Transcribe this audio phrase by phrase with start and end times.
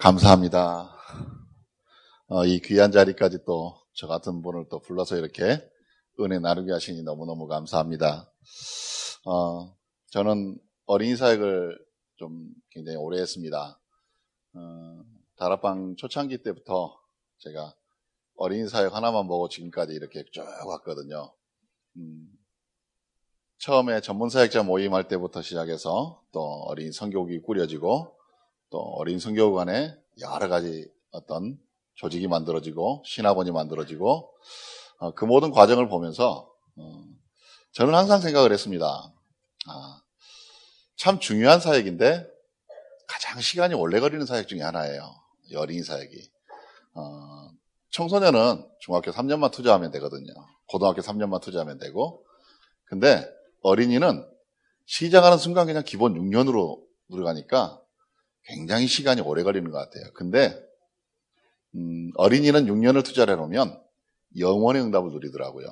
[0.00, 0.90] 감사합니다.
[2.28, 5.62] 어, 이 귀한 자리까지 또 저 같은 분을 또 불러서 이렇게
[6.20, 8.32] 은혜 나누게 하시니 너무너무 감사합니다.
[9.26, 9.76] 어,
[10.06, 11.78] 저는 어린이 사역을
[12.16, 13.78] 좀 굉장히 오래 했습니다.
[14.54, 15.04] 어,
[15.36, 16.98] 다락방 초창기 때부터
[17.40, 17.74] 제가
[18.36, 21.34] 어린이 사역 하나만 보고 지금까지 이렇게 쭉 왔거든요.
[21.96, 22.26] 음,
[23.58, 28.16] 처음에 전문 사역자 모임할 때부터 시작해서 또 어린이 성교국이 꾸려지고
[28.70, 31.58] 또 어린 성교관에 여러 가지 어떤
[31.94, 34.32] 조직이 만들어지고 신학원이 만들어지고
[34.98, 37.04] 어, 그 모든 과정을 보면서 어,
[37.72, 38.86] 저는 항상 생각을 했습니다.
[39.66, 40.02] 아,
[40.96, 42.26] 참 중요한 사역인데
[43.06, 45.14] 가장 시간이 오래 걸리는 사역 중에 하나예요.
[45.56, 46.30] 어린이 사역이.
[46.94, 47.50] 어,
[47.90, 50.32] 청소년은 중학교 3년만 투자하면 되거든요.
[50.66, 52.24] 고등학교 3년만 투자하면 되고.
[52.84, 53.26] 근데
[53.62, 54.24] 어린이는
[54.86, 56.80] 시작하는 순간 그냥 기본 6년으로
[57.10, 57.80] 들어가니까
[58.44, 60.04] 굉장히 시간이 오래 걸리는 것 같아요.
[60.14, 60.58] 근데
[61.74, 63.80] 음, 어린이는 6년을 투자를 해놓으면
[64.38, 65.66] 영원의 응답을 누리더라고요.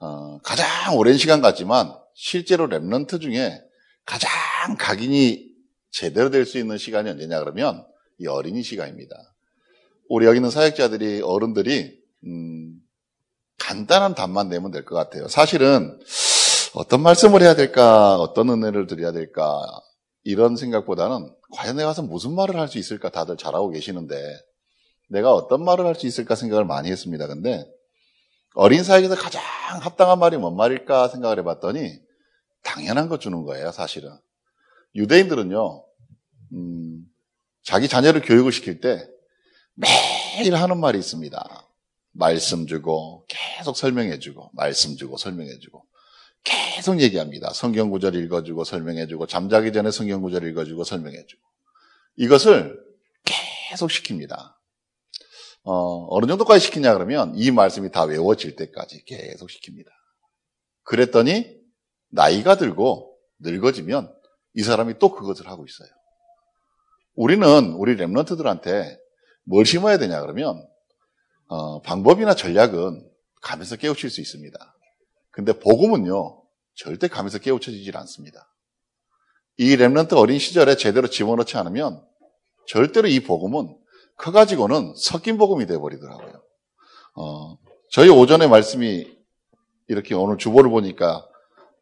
[0.00, 3.60] 어, 가장 오랜 시간 같지만 실제로 랩런트 중에
[4.04, 4.30] 가장
[4.78, 5.48] 각인이
[5.90, 7.84] 제대로 될 수 있는 시간이 언제냐 그러면
[8.18, 9.16] 이 어린이 시간입니다.
[10.08, 12.80] 우리 여기 있는 사역자들이 어른들이 음,
[13.58, 15.28] 간단한 답만 내면 될 것 같아요.
[15.28, 15.98] 사실은
[16.74, 19.60] 어떤 말씀을 해야 될까, 어떤 은혜를 드려야 될까
[20.28, 24.14] 이런 생각보다는 과연 내가 가서 무슨 말을 할 수 있을까 다들 잘하고 계시는데
[25.08, 27.26] 내가 어떤 말을 할 수 있을까 생각을 많이 했습니다.
[27.26, 27.64] 근데
[28.54, 29.42] 어린 사역에서 가장
[29.80, 31.98] 합당한 말이 뭔 말일까 생각을 해봤더니
[32.62, 34.10] 당연한 거 주는 거예요, 사실은.
[34.96, 35.84] 유대인들은요,
[36.52, 37.06] 음,
[37.62, 39.08] 자기 자녀를 교육을 시킬 때
[39.72, 41.68] 매일 하는 말이 있습니다.
[42.12, 45.86] 말씀 주고, 계속 설명해 주고, 말씀 주고, 설명해 주고.
[46.44, 47.52] 계속 얘기합니다.
[47.52, 51.42] 성경 구절 읽어주고, 설명해주고, 잠자기 전에 성경 구절 읽어주고, 설명해주고.
[52.16, 52.78] 이것을
[53.24, 54.58] 계속 시킵니다.
[55.64, 59.88] 어, 어느 정도까지 시키냐 그러면 이 말씀이 다 외워질 때까지 계속 시킵니다.
[60.82, 61.58] 그랬더니
[62.10, 64.10] 나이가 들고 늙어지면
[64.54, 65.88] 이 사람이 또 그것을 하고 있어요.
[67.14, 68.96] 우리는 우리 랩런트들한테
[69.44, 70.66] 뭘 심어야 되냐 그러면
[71.48, 73.06] 어, 방법이나 전략은
[73.42, 74.77] 감에서 깨우칠 수 있습니다.
[75.38, 76.42] 근데 복음은요
[76.74, 78.52] 절대 감에서 깨우쳐지질 않습니다.
[79.56, 82.04] 이 랩런트 어린 시절에 제대로 집어넣지 않으면
[82.66, 83.78] 절대로 이 복음은
[84.16, 86.42] 커가지고는 섞인 복음이 돼버리더라고요.
[87.14, 87.56] 어,
[87.88, 89.16] 저희 오전에 말씀이
[89.86, 91.24] 이렇게 오늘 주보를 보니까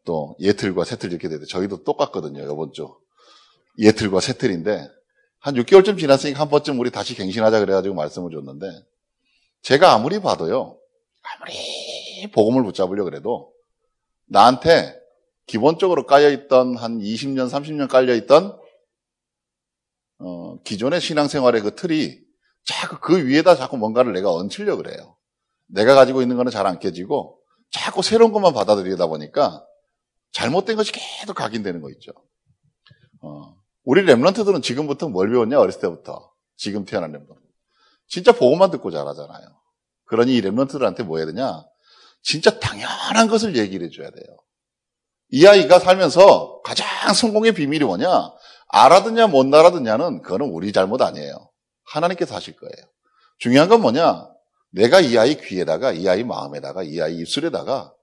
[0.05, 2.43] 또 예틀과 새틀 이렇게 되는데 저희도 똑같거든요.
[2.43, 2.95] 이번 주
[3.79, 4.87] 예틀과 새틀인데
[5.39, 8.67] 한 6개월쯤 지났으니까 한 번쯤 우리 다시 갱신하자 그래가지고 말씀을 줬는데
[9.63, 10.77] 제가 아무리 봐도요.
[11.23, 11.96] 아무리
[12.33, 13.53] 복음을 붙잡으려 그래도
[14.25, 14.99] 나한테
[15.45, 18.59] 기본적으로 깔려있던 한 20년, 30년 깔려있던
[20.19, 22.19] 어, 기존의 신앙생활의 그 틀이
[22.65, 25.15] 자꾸 그 위에다 자꾸 뭔가를 내가 얹히려 그래요.
[25.67, 27.39] 내가 가지고 있는 거는 잘 안 깨지고
[27.71, 29.65] 자꾸 새로운 것만 받아들이다 보니까
[30.31, 32.11] 잘못된 것이 계속 각인되는 거 있죠.
[33.21, 35.59] 어, 우리 Remnant들은 지금부터 뭘 배웠냐?
[35.59, 36.31] 어렸을 때부터.
[36.55, 37.39] 지금 태어난 Remnant.
[38.07, 39.47] 진짜 보고만 듣고 자라잖아요.
[40.05, 41.63] 그러니 이 Remnant들한테 뭐 해야 되냐?
[42.27, 44.37] 진짜 당연한 것을 얘기를 해줘야 돼요.
[45.29, 48.33] 이 아이가 살면서 가장 성공의 비밀이 뭐냐?
[48.67, 51.49] 알아듣냐 못 알아듣냐는 그거는 우리 잘못 아니에요.
[51.85, 52.85] 하나님께서 하실 거예요.
[53.37, 54.27] 중요한 건 뭐냐?
[54.71, 57.93] 내가 이 아이 귀에다가, 이 아이 마음에다가, 이 아이 입술에다가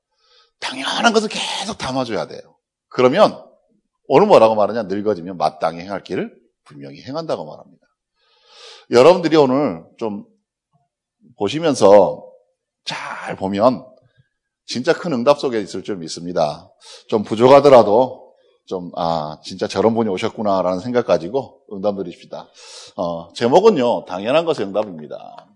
[0.59, 2.57] 당연한 것을 계속 담아줘야 돼요.
[2.89, 3.45] 그러면
[4.07, 4.85] 오늘 뭐라고 말하냐?
[4.85, 6.35] 늙어지면 마땅히 행할 길을
[6.65, 7.87] 분명히 행한다고 말합니다.
[8.91, 10.25] 여러분들이 오늘 좀
[11.37, 12.27] 보시면서
[12.87, 13.94] 잘 보면
[14.67, 16.71] 진짜 큰 응답 속에 있을 줄 믿습니다.
[17.09, 18.33] 좀 부족하더라도
[18.67, 22.49] 좀, 아, 진짜 저런 분이 오셨구나라는 생각 가지고 응답 드립시다.
[22.97, 25.49] 어, 제목은요, 당연한 것의 응답입니다.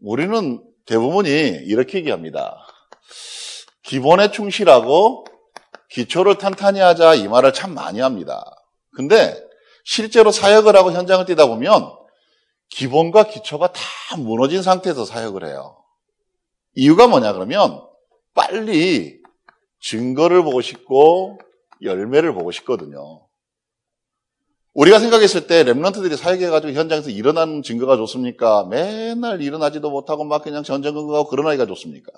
[0.00, 1.30] 우리는 대부분이
[1.64, 2.58] 이렇게 얘기합니다.
[3.82, 5.24] 기본에 충실하고
[5.90, 8.44] 기초를 탄탄히 하자 이 말을 참 많이 합니다.
[8.96, 9.42] 근데
[9.84, 12.03] 실제로 사역을 하고 현장을 뛰다 보면
[12.70, 13.80] 기본과 기초가 다
[14.18, 15.76] 무너진 상태에서 사역을 해요.
[16.74, 17.82] 이유가 뭐냐 그러면
[18.34, 19.20] 빨리
[19.80, 21.38] 증거를 보고 싶고
[21.82, 23.24] 열매를 보고 싶거든요.
[24.72, 28.64] 우리가 생각했을 때 랩런트들이 사역해가지고 현장에서 일어나는 증거가 좋습니까?
[28.64, 32.10] 맨날 일어나지도 못하고 막 그냥 전전긍긍하고 그런 아이가 좋습니까?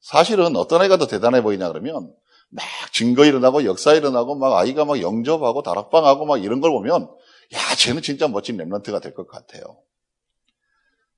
[0.00, 2.12] 사실은 어떤 아이가 더 대단해 보이냐 그러면
[2.48, 7.08] 막 증거 일어나고 역사 일어나고 막 아이가 막 영접하고 다락방하고 막 이런 걸 보면
[7.52, 9.82] 야 쟤는 진짜 멋진 랩런트가 될 것 같아요.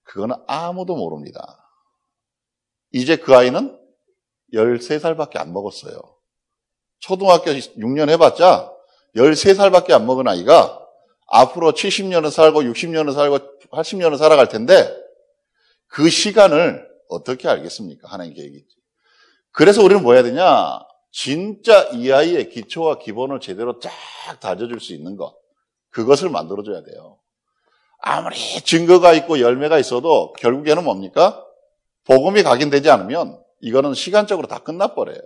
[0.05, 1.59] 그거는 아무도 모릅니다.
[2.91, 3.79] 이제 그 아이는
[4.53, 6.01] 13살밖에 안 먹었어요.
[6.99, 8.71] 초등학교 6년 해봤자
[9.17, 10.79] 13살밖에 안 먹은 아이가
[11.29, 13.39] 앞으로 70년을 살고 60년을 살고
[13.71, 14.95] 80년을 살아갈 텐데
[15.87, 18.09] 그 시간을 어떻게 알겠습니까?
[18.09, 18.77] 하나님 계획이 있지.
[19.51, 20.81] 그래서 우리는 뭐 해야 되냐?
[21.11, 23.91] 진짜 이 아이의 기초와 기본을 제대로 쫙
[24.41, 25.42] 다져줄 수 있는 것.
[25.93, 27.19] 그것을 만들어줘야 돼요.
[27.99, 31.47] 아무리 증거가 있고 열매가 있어도 결국에는 뭡니까?
[32.05, 35.21] 복음이 각인되지 않으면 이거는 시간적으로 다 끝나버려요.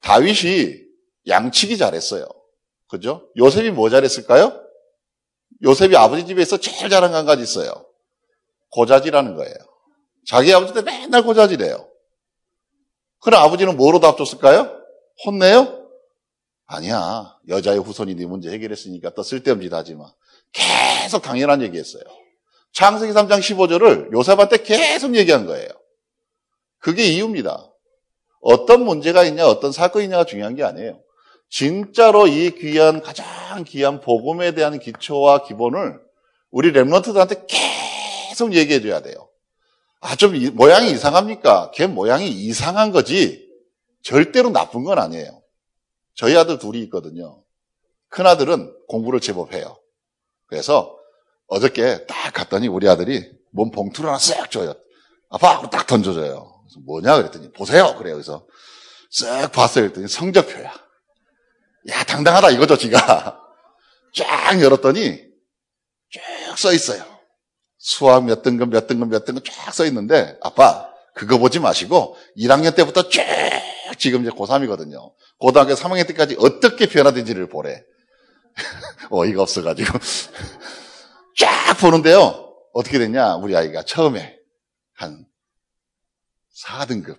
[0.00, 0.80] 다윗이
[1.28, 2.24] 양치기 잘했어요.
[2.88, 3.28] 그죠?
[3.36, 4.58] 요셉이 뭐 잘했을까요?
[5.62, 7.70] 요셉이 아버지 집에서 제일 잘한 한 가지 있어요.
[8.70, 9.54] 고자질하는 거예요.
[10.26, 11.88] 자기 아버지 때 맨날 고자질해요.
[13.20, 14.80] 그럼 아버지는 뭐로 답 줬을까요?
[15.26, 15.79] 혼내요?
[16.72, 17.36] 아니야.
[17.48, 20.04] 여자의 후손이 네 문제 해결했으니까 또 쓸데없는 짓 하지 마.
[20.52, 22.04] 계속 당연한 얘기했어요.
[22.72, 25.68] 창세기 3장 15절을 요셉한테 계속 얘기한 거예요.
[26.78, 27.66] 그게 이유입니다.
[28.40, 31.00] 어떤 문제가 있냐, 어떤 사건이 있냐가 중요한 게 아니에요.
[31.50, 33.26] 진짜로 이 귀한, 가장
[33.66, 36.00] 귀한 복음에 대한 기초와 기본을
[36.52, 39.28] 우리 랩런트들한테 계속 얘기해 줘야 돼요.
[40.00, 41.72] 아, 좀 모양이 이상합니까?
[41.74, 43.44] 걔 모양이 이상한 거지.
[44.02, 45.39] 절대로 나쁜 건 아니에요.
[46.20, 47.42] 저희 아들 둘이 있거든요.
[48.10, 49.80] 큰 아들은 공부를 제법 해요.
[50.48, 50.94] 그래서
[51.46, 54.74] 어저께 딱 갔더니 우리 아들이 몸 봉투를 하나 쓱 줘요.
[55.30, 55.56] 아빠!
[55.56, 56.62] 하고 딱 던져줘요.
[56.62, 57.16] 그래서 뭐냐?
[57.16, 57.96] 그랬더니 보세요.
[57.96, 58.16] 그래요.
[58.16, 58.46] 그래서
[59.10, 59.84] 쓱 봤어요.
[59.84, 60.70] 그랬더니 성적표야.
[61.88, 63.40] 야, 당당하다 이거죠, 지가.
[64.14, 65.24] 쫙 열었더니
[66.10, 66.20] 쭉
[66.58, 67.02] 써 있어요.
[67.78, 72.76] 수학 몇 등급, 몇 등급, 몇 등급 쫙 써 있는데, 아빠, 그거 보지 마시고, 1학년
[72.76, 73.22] 때부터 쭉,
[73.98, 75.12] 지금 이제 고3이거든요.
[75.38, 77.82] 고등학교 3학년 때까지 어떻게 변화된지를 보래.
[79.10, 79.98] 어이가 없어가지고.
[81.36, 82.50] 쫙 보는데요.
[82.72, 84.38] 어떻게 됐냐, 우리 아이가 처음에
[84.94, 85.24] 한
[86.64, 87.18] 4등급,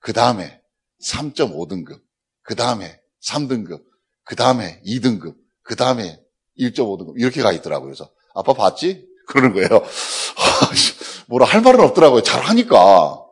[0.00, 0.60] 그 다음에
[1.04, 2.00] 3.5등급,
[2.42, 3.82] 그 다음에 3등급,
[4.24, 6.20] 그 다음에 2등급, 그 다음에
[6.58, 7.86] 1.5등급, 이렇게 가 있더라고요.
[7.86, 9.06] 그래서, 아빠 봤지?
[9.26, 9.68] 그러는 거예요.
[11.28, 12.22] 뭐라 할 말은 없더라고요.
[12.22, 13.27] 잘하니까.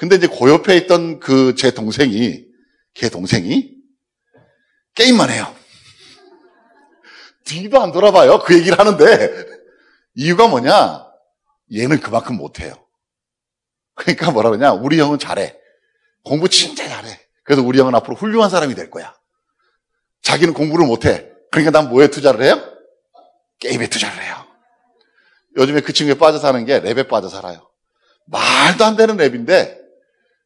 [0.00, 2.46] 근데 이제 그 옆에 있던 그 제 동생이,
[2.94, 3.76] 걔 동생이
[4.94, 5.54] 게임만 해요.
[7.44, 8.38] 뒤도 안 돌아봐요.
[8.38, 9.44] 그 얘기를 하는데
[10.14, 11.06] 이유가 뭐냐?
[11.74, 12.72] 얘는 그만큼 못해요.
[13.94, 14.72] 그러니까 뭐라 그러냐?
[14.72, 15.54] 우리 형은 잘해.
[16.24, 17.20] 공부 진짜 잘해.
[17.44, 19.14] 그래서 우리 형은 앞으로 훌륭한 사람이 될 거야.
[20.22, 21.30] 자기는 공부를 못해.
[21.50, 22.58] 그러니까 난 뭐에 투자를 해요?
[23.58, 24.46] 게임에 투자를 해요.
[25.58, 27.70] 요즘에 그 친구에 빠져 사는 게 랩에 빠져 살아요.
[28.24, 29.80] 말도 안 되는 랩인데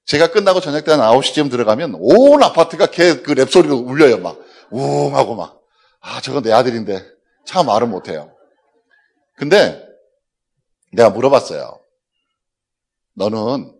[0.06, 4.18] 제가 끝나고 저녁 때 한 9시쯤 들어가면 온 아파트가 걔 그 랩 소리로 울려요.
[4.18, 4.38] 막
[4.70, 5.60] 우웅 하고 막.
[6.00, 7.02] 아, 저건 내 아들인데
[7.46, 8.30] 참 말은 못해요.
[9.36, 9.82] 근데
[10.92, 11.80] 내가 물어봤어요.
[13.14, 13.72] 너는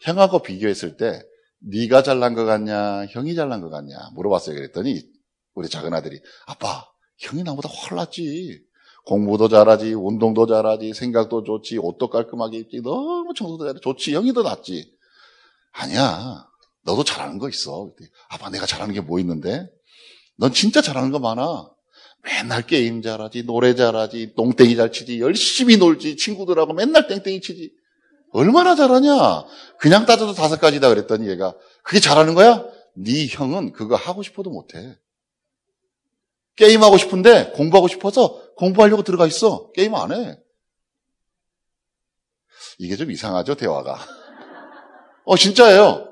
[0.00, 1.22] 형하고 비교했을 때
[1.60, 4.54] 네가 잘난 것 같냐, 형이 잘난 것 같냐 물어봤어요.
[4.54, 5.02] 그랬더니
[5.54, 6.86] 우리 작은 아들이 아빠,
[7.18, 8.62] 형이 나보다 훨 낫지.
[9.06, 13.80] 공부도 잘하지, 운동도 잘하지, 생각도 좋지, 옷도 깔끔하게 입지, 너무 청소도 잘해.
[13.80, 14.93] 좋지, 형이 더 낫지.
[15.74, 16.46] 아니야.
[16.82, 17.90] 너도 잘하는 거 있어.
[18.28, 19.66] 아빠, 내가 잘하는 게 뭐 있는데?
[20.36, 21.68] 넌 진짜 잘하는 거 많아.
[22.22, 27.72] 맨날 게임 잘하지, 노래 잘하지, 똥땡이 잘 치지, 열심히 놀지, 친구들하고 맨날 땡땡이 치지.
[28.32, 29.44] 얼마나 잘하냐?
[29.78, 32.64] 그냥 따져도 다섯 가지다 그랬더니 얘가 그게 잘하는 거야?
[32.96, 34.96] 네 형은 그거 하고 싶어도 못해.
[36.56, 39.70] 게임하고 싶은데 공부하고 싶어서 공부하려고 들어가 있어.
[39.72, 40.38] 게임 안 해.
[42.78, 43.98] 이게 좀 이상하죠, 대화가.
[45.24, 46.08] 어, 진짜예요.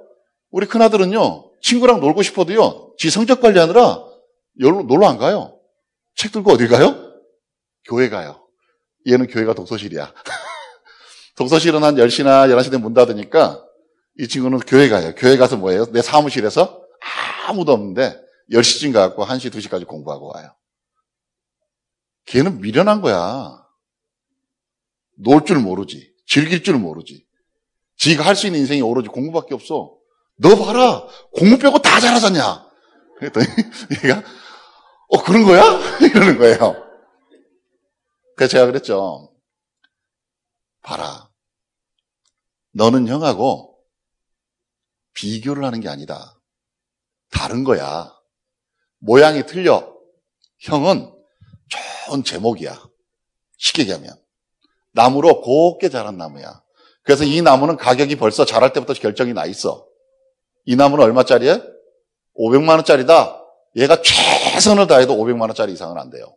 [0.50, 4.04] 우리 큰아들은요, 친구랑 놀고 싶어도요, 지 성적 관리하느라
[4.56, 5.58] 놀러 안 가요.
[6.14, 7.12] 책 들고 어딜 가요?
[7.84, 8.46] 교회 가요.
[9.08, 10.12] 얘는 교회가 독서실이야.
[11.36, 13.64] 독서실은 한 10시나 11시 되면 문 닫으니까
[14.18, 15.14] 이 친구는 교회 가요.
[15.16, 15.86] 교회 가서 뭐예요?
[15.86, 16.82] 내 사무실에서
[17.48, 18.20] 아무도 없는데
[18.52, 20.54] 10시쯤 가고 1시, 2시까지 공부하고 와요.
[22.26, 23.58] 걔는 미련한 거야.
[25.16, 26.12] 놀 줄 모르지.
[26.26, 27.26] 즐길 줄 모르지.
[27.96, 29.96] 지가 할 수 있는 인생이 오로지 공부밖에 없어.
[30.36, 31.06] 너 봐라.
[31.34, 32.68] 공부 빼고 다 잘하잖냐.
[33.18, 33.46] 그랬더니
[34.04, 34.22] 얘가
[35.08, 35.62] 어 그런 거야?
[36.00, 36.76] 이러는 거예요.
[38.36, 39.32] 그래서 제가 그랬죠.
[40.82, 41.30] 봐라.
[42.72, 43.78] 너는 형하고
[45.14, 46.40] 비교를 하는 게 아니다.
[47.30, 48.12] 다른 거야.
[48.98, 49.92] 모양이 틀려.
[50.60, 51.12] 형은
[51.68, 52.82] 좋은 제목이야.
[53.58, 54.16] 쉽게 얘기하면.
[54.92, 56.61] 나무로 곱게 자란 나무야.
[57.02, 59.86] 그래서 이 나무는 가격이 벌써 자랄 때부터 결정이 나 있어.
[60.64, 61.60] 이 나무는 얼마짜리야?
[62.38, 63.38] 500만 원짜리다.
[63.76, 66.36] 얘가 최선을 다해도 500만 원짜리 이상은 안 돼요.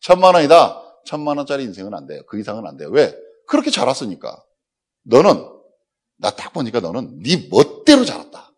[0.00, 0.82] 천만 원이다.
[1.06, 2.22] 천만 원짜리 인생은 안 돼요.
[2.26, 2.88] 그 이상은 안 돼요.
[2.90, 3.14] 왜?
[3.46, 4.42] 그렇게 자랐으니까.
[5.04, 5.50] 너는
[6.16, 8.52] 나 딱 보니까 너는 네 멋대로 자랐다.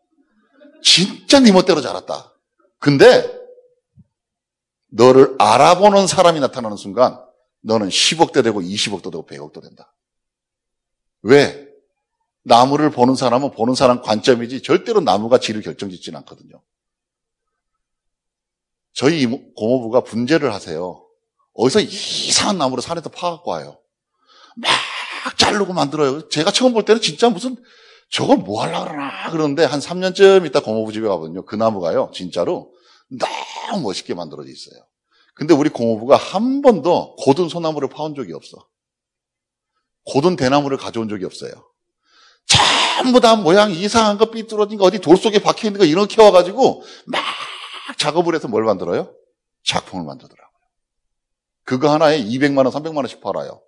[0.82, 2.32] 진짜 네 멋대로 자랐다.
[2.78, 3.28] 근데
[4.90, 7.18] 너를 알아보는 사람이 나타나는 순간
[7.62, 9.92] 너는 10억도 되고 20억도 되고 100억도 된다.
[11.22, 11.66] 왜?
[12.44, 16.62] 나무를 보는 사람은 보는 사람 관점이지 절대로 나무가 질을 결정짓지는 않거든요.
[18.92, 21.04] 저희 고모부가 분재를 하세요.
[21.54, 23.78] 어디서 이상한 나무를 산에서 파갖고 와요.
[24.56, 24.70] 막
[25.36, 26.28] 자르고 만들어요.
[26.28, 27.56] 제가 처음 볼 때는 진짜 무슨
[28.10, 31.44] 저걸 뭐 하려고 그러나 그러는데 한 3년쯤 있다 고모부 집에 가거든요.
[31.44, 32.10] 그 나무가요.
[32.14, 32.72] 진짜로
[33.08, 34.86] 너무 멋있게 만들어져 있어요.
[35.34, 38.66] 근데 우리 고모부가 한 번도 고든 소나무를 파온 적이 없어.
[40.06, 41.52] 고든 대나무를 가져온 적이 없어요.
[42.46, 46.82] 전부 다 모양 이상한 거 삐뚤어진 거 어디 돌 속에 박혀 있는 거 이렇게 와가지고
[47.06, 47.22] 막
[47.98, 49.12] 작업을 해서 뭘 만들어요?
[49.64, 50.46] 작품을 만들더라고요.
[51.64, 53.60] 그거 하나에 200만 원, 300만 원씩 팔아요.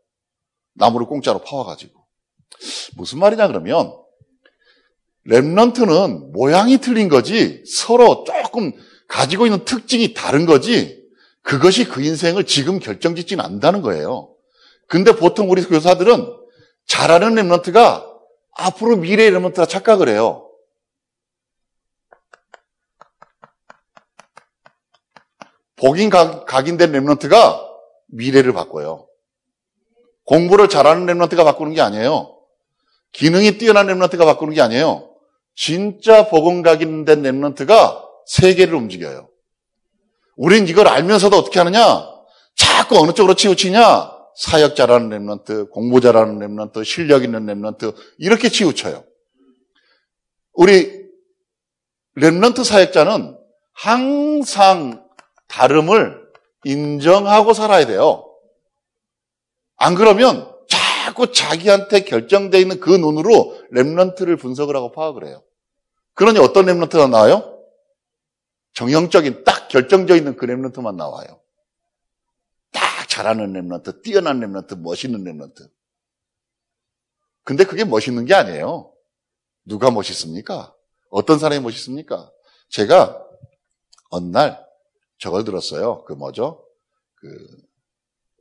[0.75, 1.99] 나무를 공짜로 파와가지고.
[2.97, 3.93] 무슨 말이냐 그러면
[5.27, 8.73] Remnant는 모양이 틀린 거지 서로 조금
[9.09, 10.99] 가지고 있는 특징이 다른 거지
[11.43, 14.35] 그것이 그 인생을 지금 결정짓지는 않는다는 거예요.
[14.89, 16.35] 근데 보통 우리 교사들은
[16.87, 18.05] 잘하는 Remnant가
[18.57, 20.51] 앞으로 미래의 Remnant라 착각을 해요.
[25.77, 27.69] 복음 각인된 Remnant가
[28.09, 29.07] 미래를 바꿔요.
[30.25, 32.35] 공부를 잘하는 Remnant가 바꾸는 게 아니에요.
[33.13, 35.15] 기능이 뛰어난 Remnant가 바꾸는 게 아니에요.
[35.55, 39.29] 진짜 복음 각인된 Remnant가 세계를 움직여요.
[40.37, 42.09] 우린 이걸 알면서도 어떻게 하느냐?
[42.57, 44.18] 자꾸 어느 쪽으로 치우치냐?
[44.39, 49.05] 사역 잘하는 Remnant, 공부 잘하는 Remnant, 실력 있는 Remnant 이렇게 치우쳐요.
[50.53, 51.09] 우리
[52.17, 53.37] remnant 사역자는
[53.73, 55.05] 항상
[55.49, 56.23] 다름을
[56.65, 58.33] 인정하고 살아야 돼요.
[59.77, 65.43] 안 그러면 자꾸 자기한테 결정되어 있는 그 눈으로 remnant를 분석을 하고 파악을 해요.
[66.15, 67.59] 그러니 어떤 remnant가 나와요?
[68.75, 71.41] 정형적인 딱 결정되어 있는 그 remnant만 나와요.
[73.19, 75.69] 딱 잘하는 remnant, 뛰어난 remnant, 멋있는 remnant.
[77.43, 78.93] 근데 그게 멋있는 게 아니에요.
[79.65, 80.73] 누가 멋있습니까?
[81.11, 82.31] 어떤 사람이 멋있습니까?
[82.69, 83.21] 제가
[84.11, 84.65] 어느 날
[85.19, 86.05] 저걸 들었어요.
[86.05, 86.65] 그 뭐죠?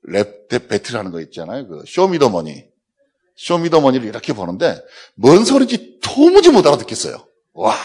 [0.06, 1.68] 그랩 배틀 하는 거 있잖아요.
[1.68, 2.66] 그 쇼미더머니.
[3.36, 4.80] 쇼미더머니를 이렇게 보는데
[5.16, 7.28] 뭔 소리인지 도무지 못 알아듣겠어요.
[7.54, 7.76] 와,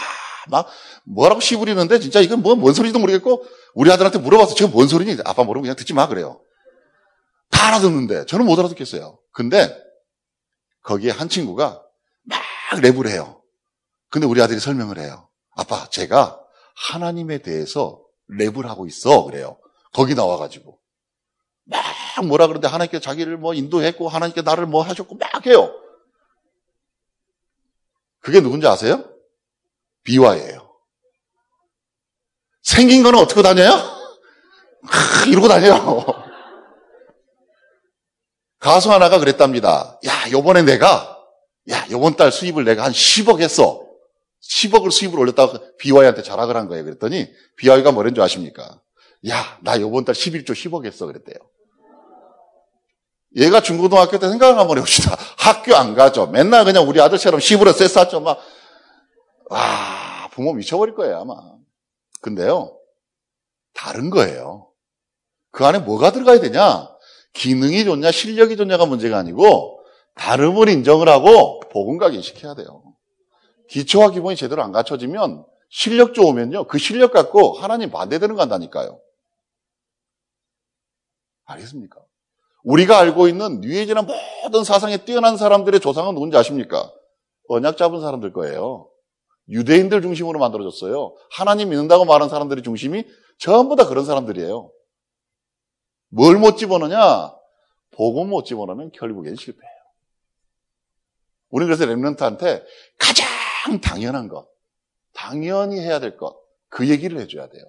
[0.49, 0.67] 막
[1.05, 5.17] 뭐라고 시부리는데 진짜 이건 뭐 뭔 소리인지도 모르겠고 우리 아들한테 물어봐서 지금 뭔 소리니?
[5.25, 6.43] 아빠 모르면 그냥 듣지 마 그래요.
[7.53, 9.19] 다 알아듣는데 저는 못 알아듣겠어요.
[9.31, 9.73] 근데
[10.81, 11.81] 거기에 한 친구가
[12.23, 12.41] 막
[12.81, 13.41] 랩을 해요.
[14.09, 15.29] 근데 우리 아들이 설명을 해요.
[15.55, 16.39] 아빠, 제가
[16.75, 19.23] 하나님에 대해서 랩을 하고 있어.
[19.23, 19.59] 그래요.
[19.93, 20.79] 거기 나와가지고.
[21.65, 21.81] 막
[22.27, 25.73] 뭐라 그러는데 하나님께 자기를 뭐 인도했고 하나님께 나를 뭐 하셨고 막 해요.
[28.19, 29.09] 그게 누군지 아세요?
[30.03, 30.69] 비와예요.
[32.61, 33.71] 생긴 거는 어떻게 다녀요?
[35.27, 36.22] 이러고 다녀요.
[38.63, 39.99] 가수 하나가 그랬답니다.
[40.05, 41.19] 야, 요번에 내가,
[41.69, 43.85] 야, 요번 달 수입을 내가 한 10억 했어.
[44.41, 46.85] 10억을 수입을 올렸다가 비와이한테 자랑을 한 거예요.
[46.85, 47.27] 그랬더니
[47.57, 48.79] 비와이가 뭐랬는 줄 아십니까?
[49.27, 51.05] 야, 나 요번 달 11조 10억 했어.
[51.05, 51.35] 그랬대요.
[53.35, 55.17] 얘가 중고등학교 때 생각을 한번 해봅시다.
[55.37, 56.27] 학교 안 가죠.
[56.27, 58.21] 맨날 그냥 우리 아들처럼 시부로 쎄쌌죠.
[58.21, 58.39] 막,
[59.49, 61.35] 와, 부모 미쳐버릴 거예요, 아마.
[62.21, 62.77] 근데요,
[63.73, 64.69] 다른 거예요.
[65.51, 66.92] 그 안에 뭐가 들어가야 되냐?
[67.33, 69.83] 기능이 좋냐, 실력이 좋냐가 문제가 아니고,
[70.15, 72.83] 다름을 인정을 하고, 복음 각인시켜야 돼요.
[73.69, 78.99] 기초와 기본이 제대로 안 갖춰지면, 실력 좋으면요, 그 실력 갖고 하나님 반대되는 거 한다니까요.
[81.45, 81.99] 알겠습니까?
[82.63, 86.91] 우리가 알고 있는 뉴에이지나 모든 사상에 뛰어난 사람들의 조상은 누군지 아십니까?
[87.49, 88.89] 언약 잡은 사람들 거예요.
[89.49, 91.15] 유대인들 중심으로 만들어졌어요.
[91.31, 93.05] 하나님 믿는다고 말하는 사람들의 중심이
[93.37, 94.71] 전부 다 그런 사람들이에요.
[96.13, 97.33] 뭘 못 집어넣냐?
[97.91, 99.73] 복음 못 집어넣으면 결국엔 실패해요.
[101.49, 102.63] 우리는 그래서 랩런트한테
[102.97, 104.47] 가장 당연한 것,
[105.13, 106.39] 당연히 해야 될 것,
[106.69, 107.63] 그 얘기를 해줘야 돼요.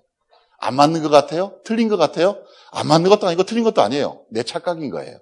[0.58, 1.60] 안 맞는 것 같아요?
[1.64, 2.42] 틀린 것 같아요?
[2.72, 4.24] 안 맞는 것도 아니고 틀린 것도 아니에요.
[4.30, 5.18] 내 착각인 거예요.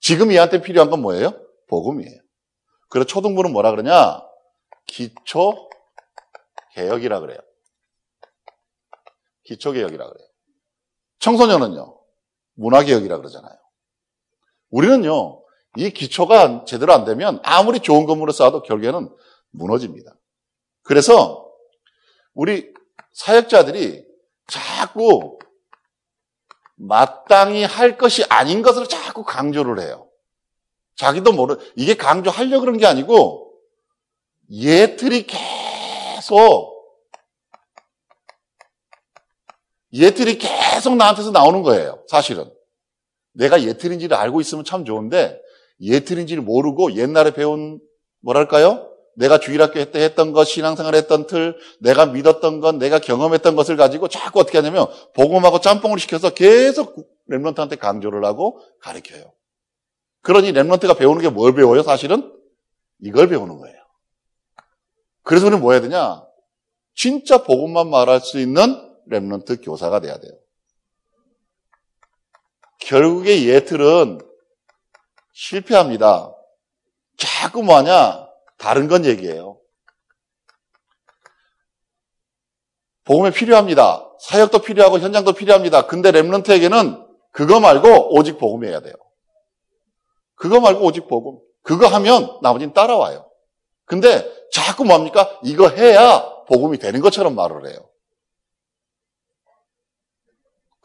[0.00, 1.32] 지금 얘한테 필요한 건 뭐예요?
[1.68, 2.20] 복음이에요.
[2.90, 4.22] 그래서 초등부는 뭐라 그러냐?
[4.86, 5.68] 기초
[6.72, 7.38] 개혁이라 그래요.
[9.44, 10.28] 기초 개혁이라 그래요.
[11.18, 11.97] 청소년은요.
[12.58, 13.56] 문화 개혁이라 그러잖아요.
[14.70, 15.42] 우리는요.
[15.76, 19.14] 이 기초가 제대로 안 되면 아무리 좋은 건물을 쌓아도 결국에는
[19.50, 20.12] 무너집니다.
[20.82, 21.48] 그래서
[22.34, 22.72] 우리
[23.12, 24.04] 사역자들이
[24.48, 25.38] 자꾸
[26.74, 30.08] 마땅히 할 것이 아닌 것을 자꾸 강조를 해요.
[30.96, 33.52] 자기도 모르, 이게 강조하려고 그런 게 아니고,
[34.50, 36.77] 예틀이 계속
[39.92, 42.02] 예틀이 계속 나한테서 나오는 거예요.
[42.08, 42.50] 사실은.
[43.32, 45.40] 내가 예틀인지를 알고 있으면 참 좋은데
[45.80, 47.80] 예틀인지를 모르고 옛날에 배운
[48.20, 48.86] 뭐랄까요?
[49.14, 54.06] 내가 주일학교 때 했던 것, 신앙생활 했던 틀, 내가 믿었던 것, 내가 경험했던 것을 가지고
[54.08, 56.94] 자꾸 어떻게 하냐면 복음하고 짬뽕을 시켜서 계속
[57.28, 59.32] 랩런트한테 강조를 하고 가르쳐요.
[60.22, 61.82] 그러니 랩런트가 배우는 게 뭘 배워요?
[61.82, 62.32] 사실은
[63.00, 63.76] 이걸 배우는 거예요.
[65.22, 66.22] 그래서 우리는 뭐 해야 되냐?
[66.94, 70.32] 진짜 복음만 말할 수 있는 랩런트 교사가 돼야 돼요.
[72.80, 74.18] 결국에 예틀은
[75.32, 76.34] 실패합니다.
[77.16, 78.28] 자꾸 뭐하냐?
[78.56, 79.58] 다른 건 얘기해요.
[83.04, 84.04] 복음이 필요합니다.
[84.20, 85.86] 사역도 필요하고 현장도 필요합니다.
[85.86, 88.94] 근데 랩런트에게는 그거 말고 오직 복음해야 돼요.
[90.34, 91.38] 그거 말고 오직 복음.
[91.62, 93.30] 그거 하면 나머지는 따라와요.
[93.84, 95.38] 근데 자꾸 뭡니까?
[95.42, 97.87] 이거 해야 복음이 되는 것처럼 말을 해요.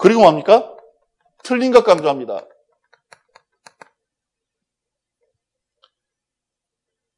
[0.03, 0.75] 그리고 뭡니까?
[1.45, 2.45] 틀린 것 강조합니다.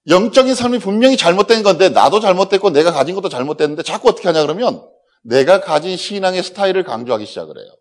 [0.08, 4.88] 영적인 삶이 분명히 잘못된 건데 나도 잘못됐고 내가 가진 것도 잘못됐는데 자꾸 어떻게 하냐 그러면
[5.24, 7.76] 내가 가진 신앙의 스타일을 강조하기 시작을 해요.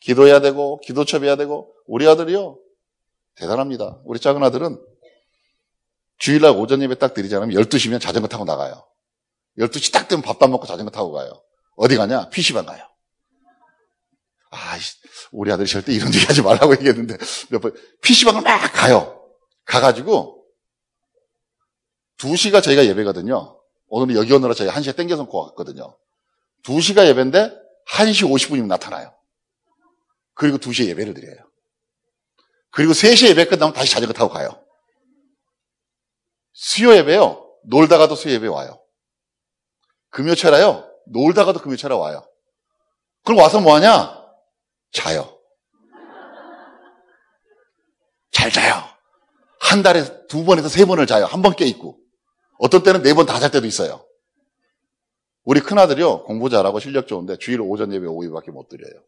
[0.00, 2.58] 기도해야 되고 기도첩해야 되고 우리 아들이요
[3.36, 4.00] 대단합니다.
[4.04, 4.84] 우리 작은 아들은
[6.18, 8.88] 주일날 오전 예배 딱 드리자면 12시면 자전거 타고 나가요.
[9.58, 11.44] 12시 딱 되면 밥도 안 먹고 자전거 타고 가요.
[11.76, 12.28] 어디 가냐?
[12.30, 12.89] PC방 가요.
[14.50, 14.76] 아,
[15.32, 17.16] 우리 아들이 절대 이런 얘기 하지 말라고 얘기했는데
[17.50, 19.22] 몇 번 PC방을 막 가요.
[19.64, 20.44] 가가지고
[22.18, 23.58] 2시가 저희가 예배거든요.
[23.88, 25.96] 오늘은 여기 오느라 저희 1시에 땡겨서 왔거든요.
[26.64, 27.52] 2시가 예배인데
[27.90, 29.14] 1시 50분이면 나타나요.
[30.34, 31.36] 그리고 2시에 예배를 드려요.
[32.70, 34.64] 그리고 3시에 예배 끝나면 다시 자전거 타고 가요.
[36.52, 37.46] 수요 예배요.
[37.64, 38.80] 놀다가도 수요 예배 와요.
[40.10, 40.88] 금요철라요.
[41.06, 42.26] 놀다가도 금요철에 와요.
[43.24, 44.19] 그럼 와서 뭐 하냐?
[44.92, 45.38] 자요.
[48.30, 48.82] 잘 자요.
[49.60, 51.26] 한 달에 두 번에서 세 번을 자요.
[51.26, 51.98] 한 번 깨있고.
[52.58, 54.06] 어떤 때는 네 번 다 잘 때도 있어요.
[55.44, 56.24] 우리 큰아들이요.
[56.24, 59.02] 공부 잘하고 실력 좋은데 주일 오전 예배 오후밖에 못 드려요.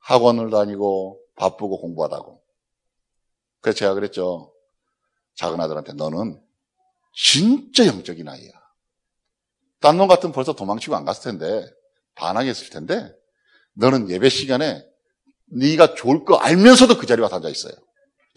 [0.00, 2.42] 학원을 다니고 바쁘고 공부하다고.
[3.60, 4.52] 그래서 제가 그랬죠.
[5.34, 6.40] 작은 아들한테 너는
[7.14, 8.50] 진짜 영적인 아이야.
[9.80, 11.66] 딴 놈 같으면 벌써 도망치고 안 갔을 텐데
[12.14, 13.12] 반항했을 텐데
[13.76, 14.84] 너는 예배 시간에
[15.52, 17.72] 네가 좋을 거 알면서도 그 자리에 와서 앉아 있어요.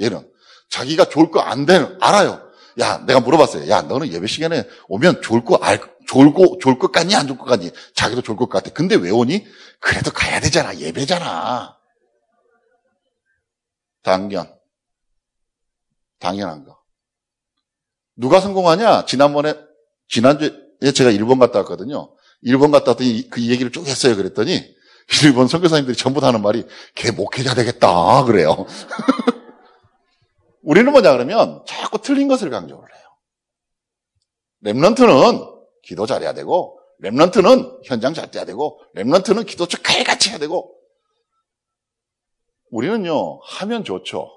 [0.01, 0.29] 얘는
[0.69, 2.47] 자기가 좋을 거 안 되는 알아요.
[2.79, 3.67] 야, 내가 물어봤어요.
[3.69, 7.15] 야, 너는 예배 시간에 오면 좋을 거 알, 좋을 거, 좋을 것 같니?
[7.15, 7.71] 안 좋을 것 같니?
[7.95, 8.71] 자기도 좋을 것 같아.
[8.71, 9.45] 근데 왜 오니?
[9.79, 10.77] 그래도 가야 되잖아.
[10.77, 11.75] 예배잖아.
[14.03, 14.53] 당연.
[16.19, 16.77] 당연한 거.
[18.15, 19.05] 누가 성공하냐?
[19.05, 19.55] 지난번에,
[20.07, 22.15] 지난주에 제가 일본 갔다 왔거든요.
[22.41, 24.15] 일본 갔다 왔더니 그 얘기를 쭉 했어요.
[24.15, 24.75] 그랬더니
[25.23, 28.23] 일본 선교사님들이 전부 다 하는 말이 걔 목회자 되겠다.
[28.25, 28.65] 그래요.
[30.61, 33.03] 우리는 뭐냐 그러면 자꾸 틀린 것을 강조를 해요.
[34.65, 40.75] 랩런트는 기도 잘해야 되고, 랩런트는 현장 잘 돼야 되고, 랩런트는 기도처 칼같이 해야 되고,
[42.71, 44.29] 우리는요, 하면 좋죠.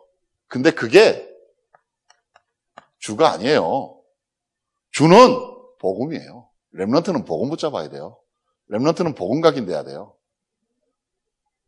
[0.47, 1.29] 근데 그게
[2.99, 4.01] 주가 아니에요.
[4.93, 5.19] 주는
[5.81, 6.49] 복음이에요.
[6.77, 8.19] 랩런트는 복음 붙잡아야 돼요.
[8.71, 10.15] 랩런트는 복음 각인 돼야 돼요.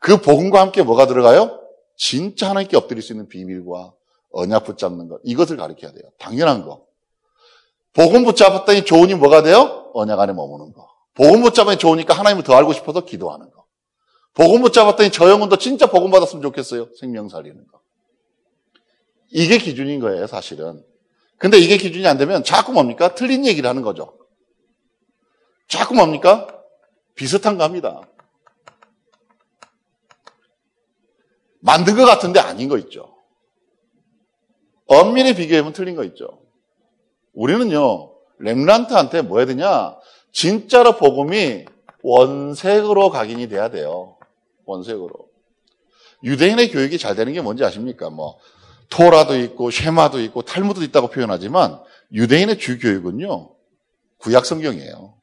[0.04, 1.58] 그 복음과 함께 뭐가 들어가요?
[1.96, 3.94] 진짜 하나님께 엎드릴 수 있는 비밀과
[4.32, 5.18] 언약 붙잡는 것.
[5.24, 6.02] 이것을 가르쳐야 돼요.
[6.18, 6.84] 당연한 거.
[7.94, 9.90] 복음 붙잡았더니 좋으니 뭐가 돼요?
[9.94, 10.86] 언약 안에 머무는 거.
[11.14, 13.64] 복음 붙잡으니 좋으니까 하나님을 더 알고 싶어서 기도하는 거.
[14.34, 16.90] 복음 붙잡았더니 저 영혼도 진짜 복음 받았으면 좋겠어요.
[17.00, 17.80] 생명 살리는 거.
[19.30, 20.84] 이게 기준인 거예요, 사실은.
[21.38, 23.14] 근데 이게 기준이 안 되면 자꾸 뭡니까?
[23.14, 24.18] 틀린 얘기를 하는 거죠.
[25.66, 26.46] 자꾸 뭡니까?
[27.14, 28.02] 비슷한 거 합니다.
[31.64, 33.16] 만든 것 같은데 아닌 거 있죠.
[34.87, 36.42] 엄밀히 비교해보면 틀린 거 있죠.
[37.33, 39.96] 우리는요, 렘란트한테 뭐 해야 되냐?
[40.31, 41.64] 진짜로 복음이
[42.03, 44.18] 원색으로 각인이 돼야 돼요.
[44.66, 45.14] 원색으로.
[46.22, 48.11] 유대인의 교육이 잘 되는 게 뭔지 아십니까?
[48.11, 48.38] 뭐,
[48.90, 51.81] 토라도 있고, 쉐마도 있고, 탈무도 있다고 표현하지만,
[52.12, 53.50] 유대인의 주교육은요,
[54.18, 55.14] 구약 성경이에요.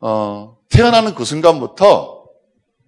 [0.00, 2.26] 어, 태어나는 그 순간부터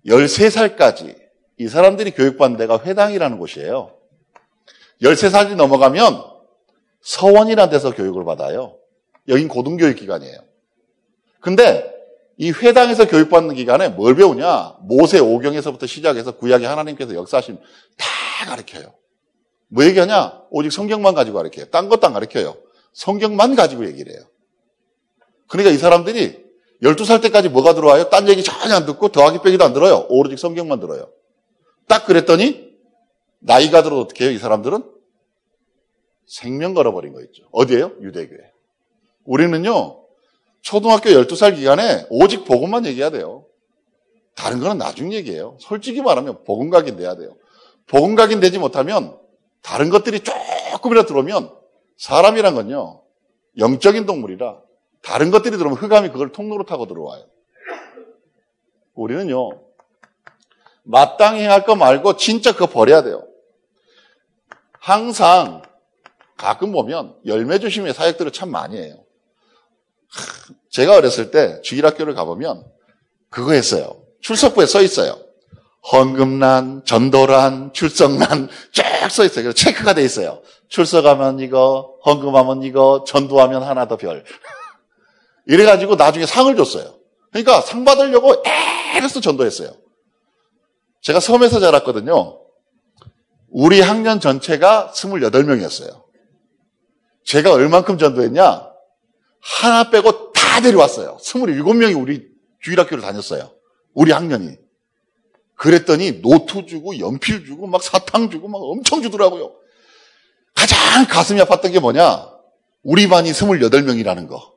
[0.07, 1.22] 13살까지
[1.59, 3.95] 이 사람들이 교육받는 데가 회당이라는 곳이에요.
[5.03, 6.23] 13살이 넘어가면
[7.03, 8.77] 서원이라는 데서 교육을 받아요.
[9.29, 10.39] 여긴 고등교육 기관이에요.
[11.41, 11.93] 근데
[12.39, 14.77] 이 회당에서 교육받는 기간에 뭘 배우냐?
[14.81, 17.59] 모세 오경에서부터 시작해서 구약의 하나님께서 역사하신
[17.97, 18.07] 다
[18.47, 18.95] 가르쳐요.
[19.69, 20.43] 뭐 얘기하냐?
[20.51, 21.67] 오직 성경만 가지고 가르쳐요.
[21.67, 22.57] 딴 것도 안 가르쳐요.
[22.93, 24.23] 성경만 가지고 얘기를 해요.
[25.49, 26.43] 그러니까 이 사람들이
[26.83, 28.09] 12살 때까지 뭐가 들어와요?
[28.09, 30.07] 딴 얘기 전혀 안 듣고 더하기 빼기도 안 들어요.
[30.09, 31.09] 오로지 성경만 들어요.
[31.93, 32.73] 딱 그랬더니
[33.41, 34.33] 나이가 들어 어떻게 해요?
[34.33, 34.83] 이 사람들은
[36.25, 37.45] 생명 걸어버린 거 있죠.
[37.53, 37.93] 어디에요?
[38.01, 38.51] 유대교회.
[39.27, 40.03] 우리는요,
[40.63, 43.45] 초등학교 12살 기간에 오직 복음만 얘기해야 돼요.
[44.35, 45.59] 다른 거는 나중 얘기예요.
[45.61, 47.37] 솔직히 말하면 복음 각인 돼야 돼요.
[47.87, 49.19] 복음 각인 되지 못하면
[49.61, 51.55] 다른 것들이 조금이라도 들어오면
[51.99, 53.03] 사람이란 건요,
[53.59, 54.63] 영적인 동물이라
[55.03, 57.27] 다른 것들이 들어오면 흑암이 그걸 통로로 타고 들어와요.
[58.95, 59.72] 우리는요,
[60.85, 63.25] 마땅히 할 거 말고 진짜 그거 버려야 돼요.
[64.81, 65.63] 항상
[66.37, 68.97] 가끔 보면 열매 조심의 사역들을 참 많이 해요.
[70.71, 72.65] 제가 어렸을 때 주일학교를 가보면
[73.31, 74.03] 그거 했어요.
[74.21, 75.19] 출석부에 써 있어요.
[75.93, 79.45] 헌금란, 전도란, 출석란 쫙써 있어요.
[79.45, 80.43] 그래서 체크가 돼 있어요.
[80.69, 84.25] 출석하면 이거, 헌금하면 이거, 전도하면 하나 더 별.
[85.47, 86.99] 이래가지고 나중에 상을 줬어요.
[87.31, 88.43] 그러니까 상 받으려고
[88.97, 89.71] 애래서 전도했어요.
[91.03, 92.39] 제가 섬에서 자랐거든요.
[93.49, 96.03] 우리 학년 전체가 28명이었어요.
[97.25, 98.71] 제가 얼만큼 전도했냐?
[99.41, 101.19] 하나 빼고 다 데려왔어요.
[101.21, 102.29] 27명이 우리
[102.61, 103.53] 주일학교를 다녔어요.
[103.95, 104.57] 우리 학년이.
[105.57, 109.55] 그랬더니 노트 주고 연필 주고 막 사탕 주고 막 엄청 주더라고요.
[110.55, 112.29] 가장 가슴이 아팠던 게 뭐냐?
[112.83, 114.55] 우리 반이 28명이라는 거.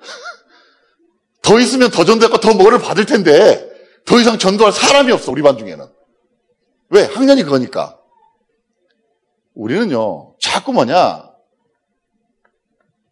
[1.42, 3.75] 더 있으면 더 전도했고 더 뭐를 받을 텐데
[4.06, 5.84] 더 이상 전도할 사람이 없어 우리 반 중에는.
[6.90, 7.04] 왜?
[7.04, 8.00] 학년이 그거니까.
[9.54, 11.30] 우리는요 자꾸 뭐냐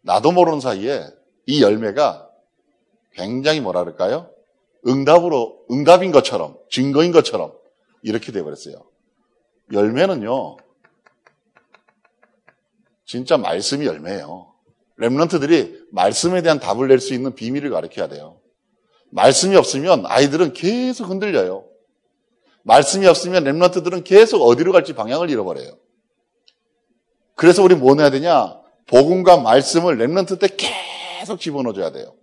[0.01, 1.03] 나도 모르는 사이에
[1.47, 2.29] 이 열매가
[3.13, 4.29] 굉장히 뭐라 그럴까요?
[4.87, 7.53] 응답으로, 응답인 것처럼, 증거인 것처럼
[8.03, 8.75] 이렇게 돼버렸어요.
[9.73, 10.57] 열매는요,
[13.05, 14.53] 진짜 말씀이 열매예요.
[14.99, 18.39] remnant들이 말씀에 대한 답을 낼 수 있는 비밀을 가르쳐야 돼요.
[19.15, 21.65] 말씀이 없으면 아이들은 계속 흔들려요.
[22.63, 25.77] 말씀이 없으면 remnant들은 계속 어디로 갈지 방향을 잃어버려요.
[27.35, 28.59] 그래서 우리 뭐 해야 되냐?
[28.87, 30.49] 복음과 말씀을 remnant 때
[31.19, 32.13] 계속 집어넣어줘야 돼요.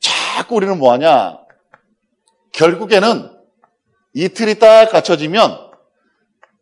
[0.00, 1.38] 자꾸 우리는 뭐하냐?
[2.52, 3.30] 결국에는
[4.14, 5.70] 이틀이 딱 갖춰지면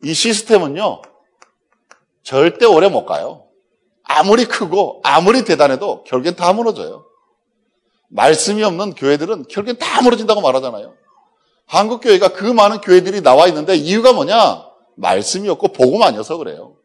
[0.04, 1.00] 이 시스템은요,
[2.22, 3.46] 절대 오래 못 가요.
[4.02, 7.09] 아무리 크고 아무리 대단해도 결국엔 다 무너져요.
[8.10, 10.94] 말씀이 없는 교회들은 결국엔 다 무너진다고 말하잖아요.
[11.66, 14.68] 한국 교회가 그 많은 교회들이 나와 있는데 이유가 뭐냐?
[14.96, 16.76] 말씀이 없고 복음 아니어서 그래요.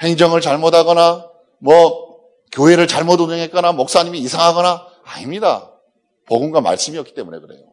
[0.00, 2.20] 행정을 잘못하거나 뭐
[2.52, 5.72] 교회를 잘못 운영했거나 목사님이 이상하거나 아닙니다.
[6.26, 7.64] 복음과 말씀이었기 때문에 그래요.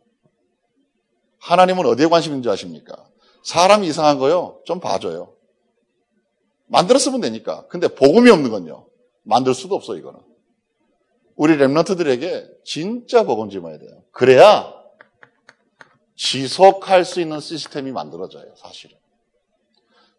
[1.40, 2.96] 하나님은 어디에 관심 있는지 아십니까?
[3.44, 4.60] 사람이 이상한 거요.
[4.66, 5.34] 좀 봐줘요.
[6.68, 7.66] 만들었으면 되니까.
[7.68, 8.86] 근데 복음이 없는 건요.
[9.24, 10.31] 만들 수도 없어 이거는.
[11.42, 14.04] 우리 랩런트들에게 진짜 복음 집어야 돼요.
[14.12, 14.72] 그래야
[16.16, 18.54] 지속할 수 있는 시스템이 만들어져요.
[18.58, 18.96] 사실은.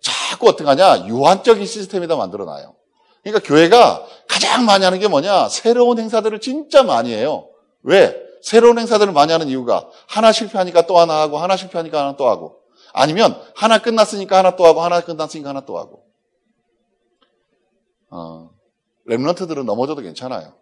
[0.01, 1.07] 자꾸 어떻게 하냐?
[1.07, 2.75] 유한적인 시스템이다 만들어놔요.
[3.23, 5.49] 그러니까 교회가 가장 많이 하는 게 뭐냐?
[5.49, 7.49] 새로운 행사들을 진짜 많이 해요.
[7.83, 8.21] 왜?
[8.43, 12.59] 새로운 행사들을 많이 하는 이유가 하나 실패하니까 또 하나 하고 하나 실패하니까 하나 또 하고
[12.93, 16.05] 아니면 하나 끝났으니까 하나 또 하고 하나 끝났으니까 하나 또 하고
[18.11, 18.51] 어,
[19.07, 20.61] 랩런트들은 넘어져도 괜찮아요.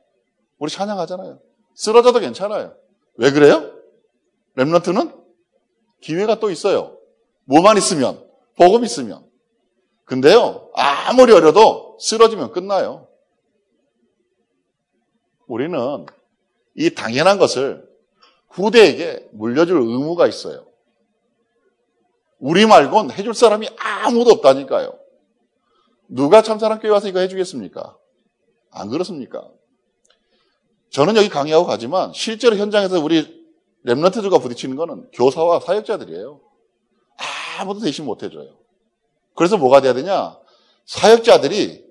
[0.61, 1.41] 우리 찬양하잖아요.
[1.75, 2.77] 쓰러져도 괜찮아요.
[3.17, 3.73] 왜 그래요?
[4.57, 5.19] 랩런트는
[6.01, 6.97] 기회가 또 있어요.
[7.45, 8.25] 뭐만 있으면
[8.57, 9.29] 복음 있으면
[10.05, 13.09] 근데요, 아무리 어려도 쓰러지면 끝나요.
[15.47, 16.07] 우리는
[16.75, 17.89] 이 당연한 것을
[18.51, 20.67] 후대에게 물려줄 의무가 있어요.
[22.39, 24.99] 우리 말곤 해줄 사람이 아무도 없다니까요.
[26.09, 27.97] 누가 참사랑교회 와서 이거 해주겠습니까?
[28.73, 29.49] 안 그렇습니까?
[30.91, 33.41] 저는 여기 강의하고 가지만 실제로 현장에서 우리
[33.87, 36.41] 랩런트들과 부딪히는 거는 교사와 사역자들이에요.
[37.59, 38.57] 아무도 대신 못 해줘요.
[39.35, 40.37] 그래서 뭐가 돼야 되냐?
[40.87, 41.85] 사역자들이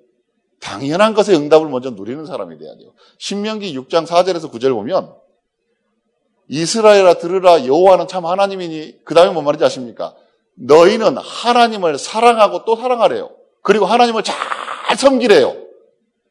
[0.60, 2.94] 당연한 것의 응답을 먼저 누리는 사람이 돼야 돼요.
[3.18, 5.16] 신명기 6장 4절에서 9절 보면
[6.50, 10.16] 이스라엘아 들으라 여호와는 참 하나님이니 그 다음에 뭔 말인지 아십니까?
[10.56, 13.32] 너희는 하나님을 사랑하고 또 사랑하래요.
[13.62, 14.36] 그리고 하나님을 잘
[14.98, 15.68] 섬기래요.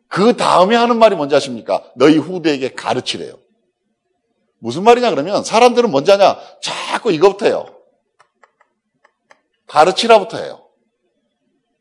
[0.09, 1.85] 그 다음에 하는 말이 뭔지 아십니까?
[1.97, 3.35] 너희 후대에게 가르치래요.
[4.59, 6.39] 무슨 말이냐 그러면 사람들은 뭔지 아냐?
[6.61, 7.67] 자꾸 이거부터 해요.
[9.67, 10.65] 가르치라부터 해요.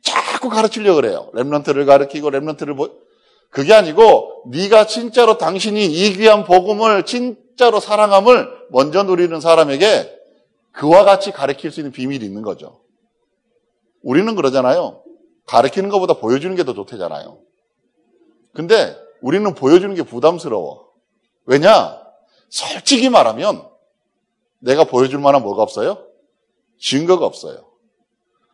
[0.02, 1.32] 자꾸 가르치려고 그래요.
[1.34, 2.90] 랩런트를 가르치고 랩런트를 보...
[3.50, 10.16] 그게 아니고 네가 진짜로 당신이 이 귀한 복음을 진짜로 사랑함을 먼저 누리는 사람에게
[10.74, 12.82] 그와 같이 가르칠 수 있는 비밀이 있는 거죠.
[14.04, 15.02] 우리는 그러잖아요.
[15.46, 17.40] 가르치는 것보다 보여주는 게 더 좋대잖아요.
[18.54, 20.92] 근데 우리는 보여주는 게 부담스러워.
[21.46, 22.02] 왜냐?
[22.50, 23.68] 솔직히 말하면
[24.60, 26.06] 내가 보여줄 만한 뭐가 없어요?
[26.80, 27.66] 증거가 없어요.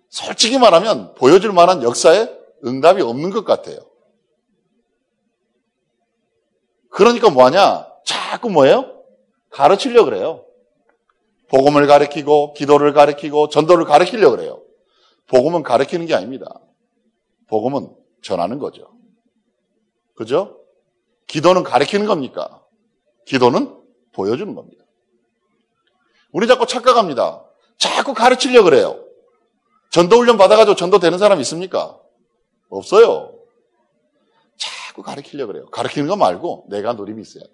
[0.10, 2.29] 솔직히 말하면 보여줄 만한 역사에
[2.65, 3.79] 응답이 없는 것 같아요.
[6.89, 7.88] 그러니까 뭐하냐?
[8.06, 9.03] 자꾸 뭐예요?
[9.49, 10.45] 가르치려고 그래요.
[11.49, 14.62] 복음을 가르치고 기도를 가르치고 전도를 가르치려고 그래요.
[15.27, 16.60] 복음은 가르치는 게 아닙니다.
[17.47, 18.91] 복음은 전하는 거죠.
[20.15, 20.60] 그죠?
[21.28, 22.63] 기도는 가르치는 겁니까?
[23.26, 23.76] 기도는
[24.12, 24.84] 보여주는 겁니다.
[26.32, 27.43] 우리 자꾸 착각합니다.
[27.78, 29.04] 자꾸 가르치려고 그래요.
[29.91, 31.99] 전도 훈련 받아가지고 전도 되는 사람 있습니까?
[32.69, 33.34] 없어요.
[34.58, 35.69] 자꾸 가르치려고 그래요.
[35.69, 37.52] 가르치는 거 말고 내가 노림이 있어야 돼.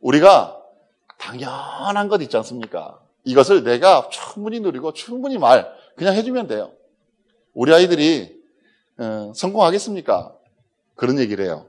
[0.00, 0.60] 우리가
[1.18, 3.00] 당연한 것 있지 않습니까?
[3.24, 6.72] 이것을 내가 충분히 누리고 충분히 말 그냥 해주면 돼요.
[7.54, 8.42] 우리 아이들이
[8.98, 10.36] 어, 성공하겠습니까?
[10.94, 11.66] 그런 얘기를 해요.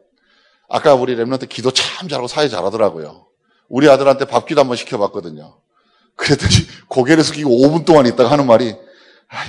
[0.70, 3.28] 아까 우리 랩런트 기도 참 잘하고 사회 잘하더라고요.
[3.68, 5.60] 우리 아들한테 밥기도 한번 시켜봤거든요.
[6.16, 6.54] 그랬더니
[6.90, 8.76] 고개를 숙이고 5분 동안 있다가 하는 말이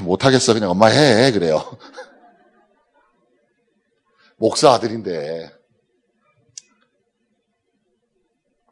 [0.03, 1.63] 못하겠어 그냥 엄마 해 그래요.
[4.37, 5.53] 목사 아들인데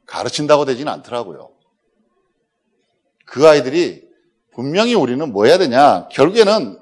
[0.07, 1.53] 가르친다고 되지는 않더라고요.
[3.25, 4.07] 그 아이들이
[4.53, 6.09] 분명히 우리는 뭐 해야 되냐?
[6.09, 6.79] 결국에는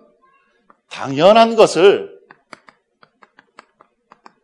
[0.89, 2.20] 당연한 것을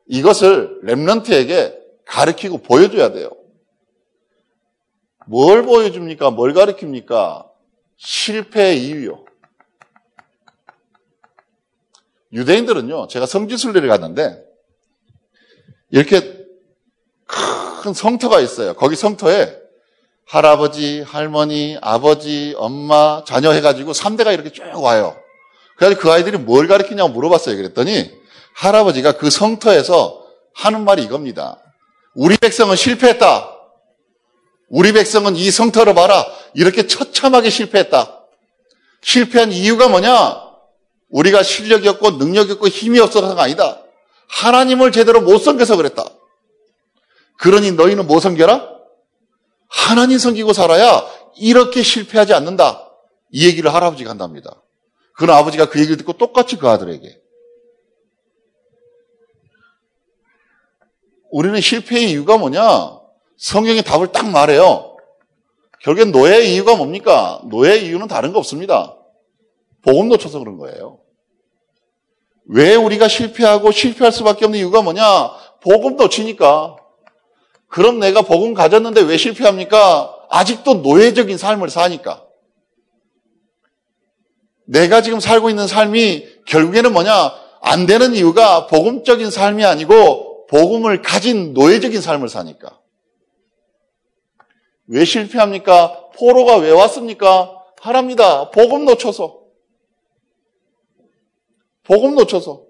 [0.08, 3.30] 이것을 랩런트에게 가르치고 보여줘야 돼요.
[5.26, 6.30] 뭘 보여줍니까?
[6.30, 7.50] 뭘 가르칩니까?
[7.96, 9.24] 실패의 이유요.
[12.32, 14.44] 유대인들은요, 제가 성지순례를 갔는데,
[15.90, 16.44] 이렇게
[17.26, 18.74] 큰 성터가 있어요.
[18.74, 19.56] 거기 성터에
[20.26, 25.16] 할아버지, 할머니, 아버지, 엄마, 자녀 해가지고 3대가 이렇게 쭉 와요.
[25.76, 27.56] 그래서 그 아이들이 뭘 가르치냐고 물어봤어요.
[27.56, 28.10] 그랬더니
[28.56, 31.62] 할아버지가 그 성터에서 하는 말이 이겁니다.
[32.14, 33.50] 우리 백성은 실패했다.
[34.68, 36.26] 우리 백성은 이 성터를 봐라.
[36.54, 38.22] 이렇게 처참하게 실패했다.
[39.02, 40.42] 실패한 이유가 뭐냐?
[41.10, 43.82] 우리가 실력이 없고 능력이 없고 힘이 없어서가 아니다.
[44.28, 46.04] 하나님을 제대로 못 섬겨서 그랬다.
[47.38, 48.68] 그러니 너희는 뭐 섬겨라?
[49.68, 52.88] 하나님 섬기고 살아야 이렇게 실패하지 않는다.
[53.30, 54.62] 이 얘기를 할아버지가 한답니다.
[55.12, 57.25] 그런 아버지가 그 얘기를 듣고 똑같이 그 아들에게.
[61.30, 62.98] 우리는 실패의 이유가 뭐냐?
[63.36, 64.96] 성경의 답을 딱 말해요.
[65.82, 67.40] 결국엔 노예의 이유가 뭡니까?
[67.44, 68.96] 노예의 이유는 다른 거 없습니다.
[69.82, 70.98] 복음 놓쳐서 그런 거예요.
[72.48, 75.02] 왜 우리가 실패하고 실패할 수밖에 없는 이유가 뭐냐?
[75.60, 76.76] 복음 놓치니까.
[77.68, 80.14] 그럼 내가 복음 가졌는데 왜 실패합니까?
[80.30, 82.24] 아직도 노예적인 삶을 사니까.
[84.64, 87.32] 내가 지금 살고 있는 삶이 결국에는 뭐냐?
[87.60, 92.80] 안 되는 이유가 복음적인 삶이 아니고 복음을 가진 노예적인 삶을 사니까.
[94.86, 96.10] 왜 실패합니까?
[96.16, 97.52] 포로가 왜 왔습니까?
[97.80, 98.50] 하랍니다.
[98.50, 99.40] 복음 놓쳐서.
[101.84, 102.64] 복음 놓쳐서.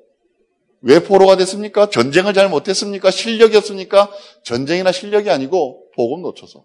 [0.83, 1.91] 왜 포로가 됐습니까?
[1.91, 3.11] 전쟁을 잘 못했습니까?
[3.11, 4.11] 실력이 없습니까?
[4.43, 6.65] 전쟁이나 실력이 아니고 복음 놓쳐서.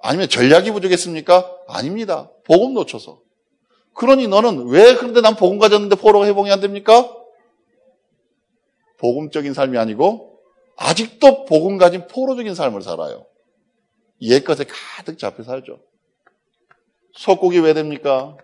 [0.00, 1.58] 아니면 전략이 부족했습니까?
[1.68, 2.30] 아닙니다.
[2.44, 3.20] 복음 놓쳐서.
[3.94, 7.14] 그러니 너는 왜 그런데 난 복음 가졌는데 포로가 회복이 안 됩니까?
[9.00, 10.38] 복음적인 삶이 아니고
[10.76, 13.26] 아직도 복음 가진 포로적인 삶을 살아요.
[14.22, 15.80] 옛것에 가득 잡혀 살죠.
[17.14, 18.36] 속국이 왜 됩니까?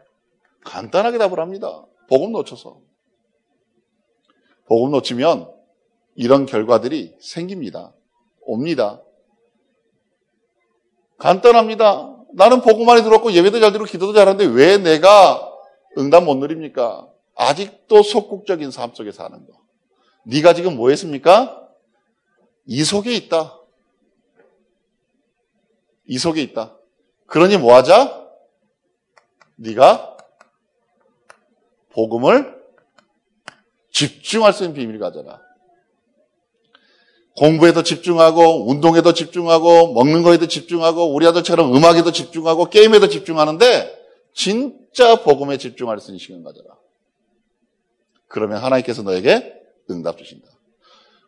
[0.65, 1.85] 간단하게 답을 합니다.
[2.09, 2.81] 복음 놓쳐서.
[4.67, 5.51] 복음 놓치면
[6.17, 7.95] 이런 결과들이 생깁니다.
[8.41, 9.03] 옵니다.
[11.19, 12.17] 간단합니다.
[12.35, 15.53] 나는 복음 안에 들었고 예배도 잘 들고 기도도 잘하는데 왜 내가
[15.99, 17.09] 응답 못 누립니까?
[17.35, 19.66] 아직도 속국적인 삶 속에 사는 거.
[20.27, 21.69] 네가 지금 뭐 했습니까?
[22.67, 23.61] 이 속에 있다.
[26.07, 26.77] 이 속에 있다.
[27.27, 28.27] 그러니 뭐 하자?
[29.57, 30.17] 네가
[31.91, 32.57] 복음을
[33.93, 35.41] 집중할 수 있는 비밀을 가져라.
[37.37, 45.57] 공부에도 집중하고 운동에도 집중하고 먹는 거에도 집중하고 우리 아들처럼 음악에도 집중하고 게임에도 집중하는데 진짜 복음에
[45.57, 46.77] 집중할 수 있는 시간 가져라.
[48.27, 49.56] 그러면 하나님께서 너에게
[49.91, 50.49] 응답 주신다.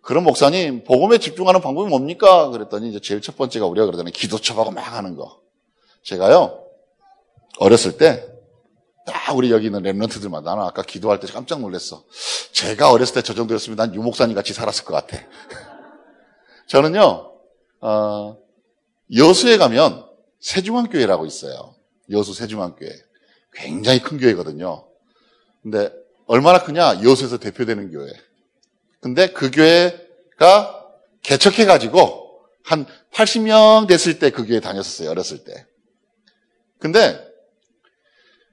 [0.02, 2.48] 그럼 목사님 복음에 집중하는 방법이 뭡니까?
[2.50, 4.12] 그랬더니 이제 제일 첫 번째가 우리가 그러잖아요.
[4.12, 5.40] 기도첩하고 막 하는 거.
[6.02, 6.64] 제가요
[7.58, 8.38] 어렸을 때
[9.08, 12.04] 딱 우리 여기 있는 랩런트들만 나는 아까 기도할 때 깜짝 놀랐어.
[12.52, 15.18] 제가 어렸을 때 저 정도였으면 난 유목사님 같이 살았을 것 같아.
[16.68, 17.32] 저는요,
[17.80, 18.36] 어,
[19.16, 20.04] 여수에 가면
[20.40, 21.74] 세중앙교회라고 있어요.
[22.10, 22.90] 여수 세중앙교회.
[23.54, 24.86] 굉장히 큰 교회거든요.
[25.62, 25.90] 근데
[26.26, 27.02] 얼마나 크냐?
[27.02, 28.12] 여수에서 대표되는 교회.
[29.00, 29.98] 근데 그 교회
[31.22, 35.10] 개척해가지고 한 80명 됐을 때 그 교회 다녔었어요.
[35.10, 35.66] 어렸을 때.
[36.78, 37.18] 근데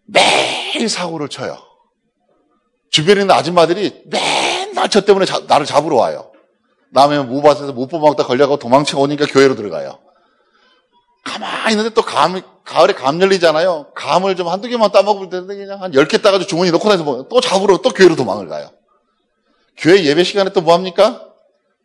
[0.06, 1.58] 매일 사고를 쳐요.
[2.90, 6.32] 주변에 있는 아줌마들이 맨날 저 때문에 자, 나를 잡으러 와요.
[6.92, 10.00] 남의 무밭에서 못 뽑아먹다 걸려가고 도망쳐 오니까 교회로 들어가요.
[11.24, 13.92] 가만히 있는데 또 감, 가을에 감 열리잖아요.
[13.96, 17.78] 감을 좀 한두 개만 따먹을 때는 그냥 한 10개 따가지고 주머니 넣고 나서 또 잡으러
[17.78, 18.70] 또 교회로 도망을 가요.
[19.78, 21.22] 교회 예배 시간에 또 뭐 합니까?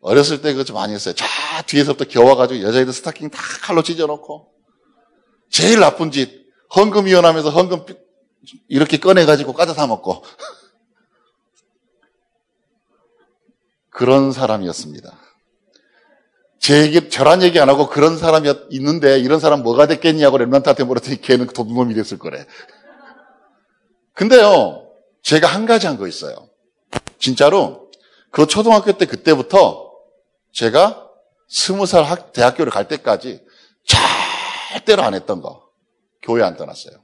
[0.01, 1.13] 어렸을 때 그거 좀 많이 했어요.
[1.13, 1.25] 자,
[1.67, 4.51] 뒤에서부터 겨워가지고 여자애들 스타킹 다 칼로 찢어놓고.
[5.49, 6.41] 제일 나쁜 짓.
[6.75, 7.85] 헌금 위원하면서 헌금
[8.67, 10.23] 이렇게 꺼내가지고 까져 사 먹고.
[13.89, 15.11] 그런 사람이었습니다.
[16.59, 21.19] 제 얘기, 저란 얘기 안 하고 그런 사람이 있는데 이런 사람 뭐가 됐겠냐고 랩런트한테 물었더니
[21.21, 22.45] 걔는 도둑놈이 됐을 거래.
[24.13, 24.87] 근데요,
[25.23, 26.47] 제가 한 가지 한 거 있어요.
[27.21, 27.89] 진짜로
[28.31, 29.91] 그 초등학교 때 그때부터
[30.51, 31.07] 제가
[31.47, 33.45] 스무 살 대학교를 갈 때까지
[33.85, 35.69] 절대로 안 했던 거.
[36.21, 36.95] 교회 안 떠났어요.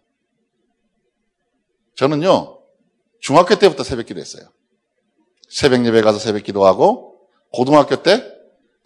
[1.95, 2.60] 저는요,
[3.19, 4.47] 중학교 때부터 새벽 기도 했어요.
[5.49, 7.19] 새벽 예배 가서 새벽 기도하고,
[7.51, 8.23] 고등학교 때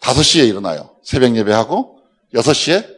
[0.00, 0.96] 5시에 일어나요.
[1.02, 1.98] 새벽 예배하고,
[2.34, 2.96] 6시에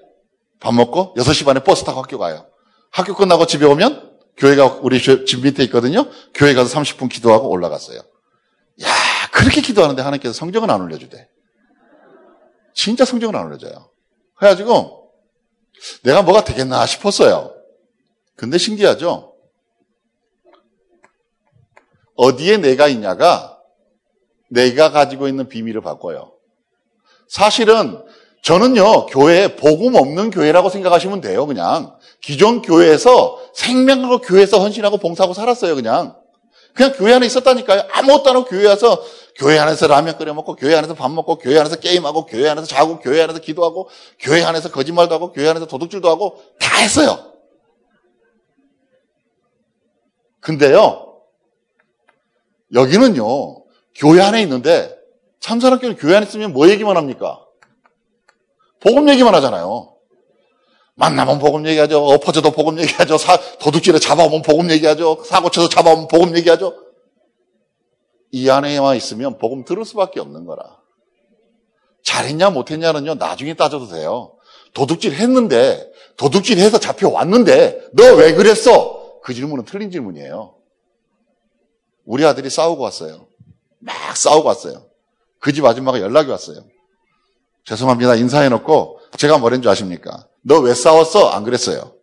[0.60, 2.46] 밥 먹고, 6시 반에 버스 타고 학교 가요.
[2.90, 6.08] 학교 끝나고 집에 오면, 교회가 우리 집 밑에 있거든요.
[6.34, 8.00] 교회 가서 30분 기도하고 올라갔어요.
[8.82, 8.88] 야,
[9.32, 11.28] 그렇게 기도하는데 하나님께서 성적은 안 올려주대.
[12.74, 13.90] 진짜 성적은 안 올려줘요.
[14.36, 15.12] 그래가지고,
[16.02, 17.54] 내가 뭐가 되겠나 싶었어요.
[18.36, 19.34] 근데 신기하죠?
[22.16, 23.58] 어디에 내가 있냐가
[24.48, 26.32] 내가 가지고 있는 비밀을 바꿔요.
[27.28, 28.02] 사실은
[28.42, 31.96] 저는요, 교회, 복음 없는 교회라고 생각하시면 돼요, 그냥.
[32.20, 36.16] 기존 교회에서 생명하고 교회에서 헌신하고 봉사하고 살았어요, 그냥.
[36.74, 37.84] 그냥 교회 안에 있었다니까요.
[37.92, 39.02] 아무것도 안 하고 교회 와서
[39.36, 43.00] 교회 안에서 라면 끓여 먹고, 교회 안에서 밥 먹고, 교회 안에서 게임하고, 교회 안에서 자고,
[43.00, 43.88] 교회 안에서 기도하고,
[44.20, 47.32] 교회 안에서 거짓말도 하고, 교회 안에서 도둑질도 하고, 다 했어요.
[50.40, 51.20] 근데요,
[52.72, 53.64] 여기는요,
[53.96, 54.96] 교회 안에 있는데,
[55.40, 57.44] 참사랑교는 교회 안에 있으면 뭐 얘기만 합니까?
[58.80, 59.93] 복음 얘기만 하잖아요.
[60.96, 62.04] 만나면 복음 얘기하죠.
[62.04, 63.18] 엎어져도 복음 얘기하죠.
[63.18, 65.22] 사, 도둑질에 잡아오면 복음 얘기하죠.
[65.24, 66.74] 사고 쳐서 잡아오면 복음 얘기하죠.
[68.30, 70.78] 이 안에만 있으면 복음 들을 수밖에 없는 거라.
[72.04, 73.14] 잘했냐 못했냐는요.
[73.14, 74.36] 나중에 따져도 돼요.
[74.74, 79.20] 도둑질 했는데 도둑질 해서 잡혀왔는데 너 왜 그랬어?
[79.22, 80.54] 그 질문은 틀린 질문이에요.
[82.04, 83.26] 우리 아들이 싸우고 왔어요.
[83.80, 84.86] 막 싸우고 왔어요.
[85.40, 86.58] 그 집 아줌마가 연락이 왔어요.
[87.64, 88.14] 죄송합니다.
[88.16, 90.26] 인사해놓고 제가 뭐랬는 줄 아십니까?
[90.42, 91.30] 너 왜 싸웠어?
[91.30, 91.94] 안 그랬어요.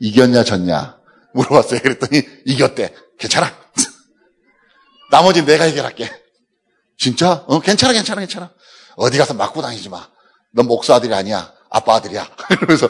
[0.00, 0.98] 이겼냐 졌냐
[1.34, 1.80] 물어봤어요.
[1.80, 2.94] 그랬더니 이겼대.
[3.18, 3.50] 괜찮아.
[5.10, 6.10] 나머지 내가 해결할게.
[6.98, 7.44] 진짜?
[7.46, 8.50] 어, 괜찮아, 괜찮아, 괜찮아.
[8.96, 10.08] 어디 가서 맞고 다니지 마.
[10.52, 11.52] 넌 목사 아들이 아니야.
[11.70, 12.26] 아빠 아들이야.
[12.58, 12.88] 그러면서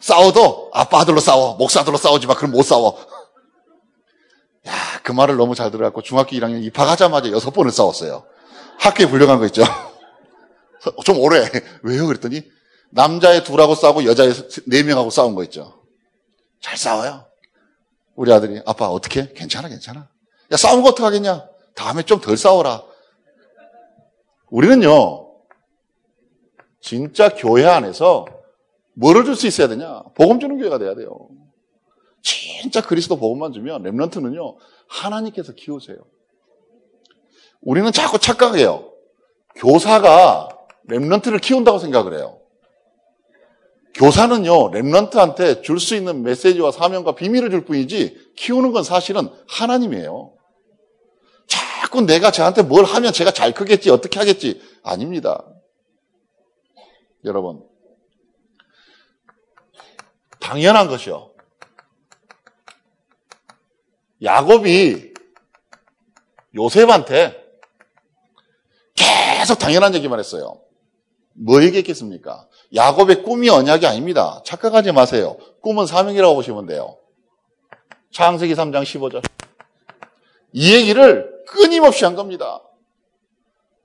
[0.00, 1.56] 싸워도 아빠 아들로 싸워.
[1.56, 2.34] 목사 아들로 싸우지 마.
[2.34, 2.98] 그럼 못 싸워.
[4.66, 8.24] 야, 그 말을 너무 잘 들어갖고 중학교 1학년 입학하자마자 여섯 번을 싸웠어요.
[8.78, 9.62] 학교에 불려간 거 있죠.
[11.04, 11.50] 좀 오래.
[11.82, 12.06] 왜요?
[12.06, 12.42] 그랬더니
[12.90, 14.32] 남자의 둘하고 싸우고 여자의
[14.66, 15.82] 네 명하고 싸운 거 있죠.
[16.60, 17.26] 잘 싸워요.
[18.14, 19.32] 우리 아들이 아빠 어떻게?
[19.32, 20.08] 괜찮아 괜찮아.
[20.50, 21.46] 야 싸우는 거 어떡하겠냐?
[21.74, 22.82] 다음에 좀 덜 싸워라.
[24.50, 25.26] 우리는요.
[26.80, 28.24] 진짜 교회 안에서
[28.94, 30.02] 뭐를 줄 수 있어야 되냐?
[30.14, 31.28] 복음 주는 교회가 돼야 돼요.
[32.22, 34.56] 진짜 그리스도 복음만 주면 랩런트는요.
[34.88, 35.98] 하나님께서 키우세요.
[37.60, 38.90] 우리는 자꾸 착각해요.
[39.56, 40.48] 교사가
[40.88, 42.40] 랩런트를 키운다고 생각을 해요.
[43.94, 50.34] 교사는요, 랩런트한테 줄 수 있는 메시지와 사명과 비밀을 줄 뿐이지, 키우는 건 사실은 하나님이에요.
[51.46, 54.60] 자꾸 내가 저한테 뭘 하면 제가 잘 크겠지, 어떻게 하겠지.
[54.82, 55.44] 아닙니다.
[57.24, 57.64] 여러분.
[60.40, 61.32] 당연한 것이요.
[64.22, 65.14] 야곱이
[66.54, 67.44] 요셉한테
[68.94, 70.60] 계속 당연한 얘기만 했어요.
[71.34, 72.47] 뭐 얘기했겠습니까?
[72.74, 74.42] 야곱의 꿈이 언약이 아닙니다.
[74.44, 75.36] 착각하지 마세요.
[75.62, 76.96] 꿈은 사명이라고 보시면 돼요.
[78.12, 79.22] 창세기 3장 15절.
[80.52, 82.62] 이 얘기를 끊임없이 한 겁니다.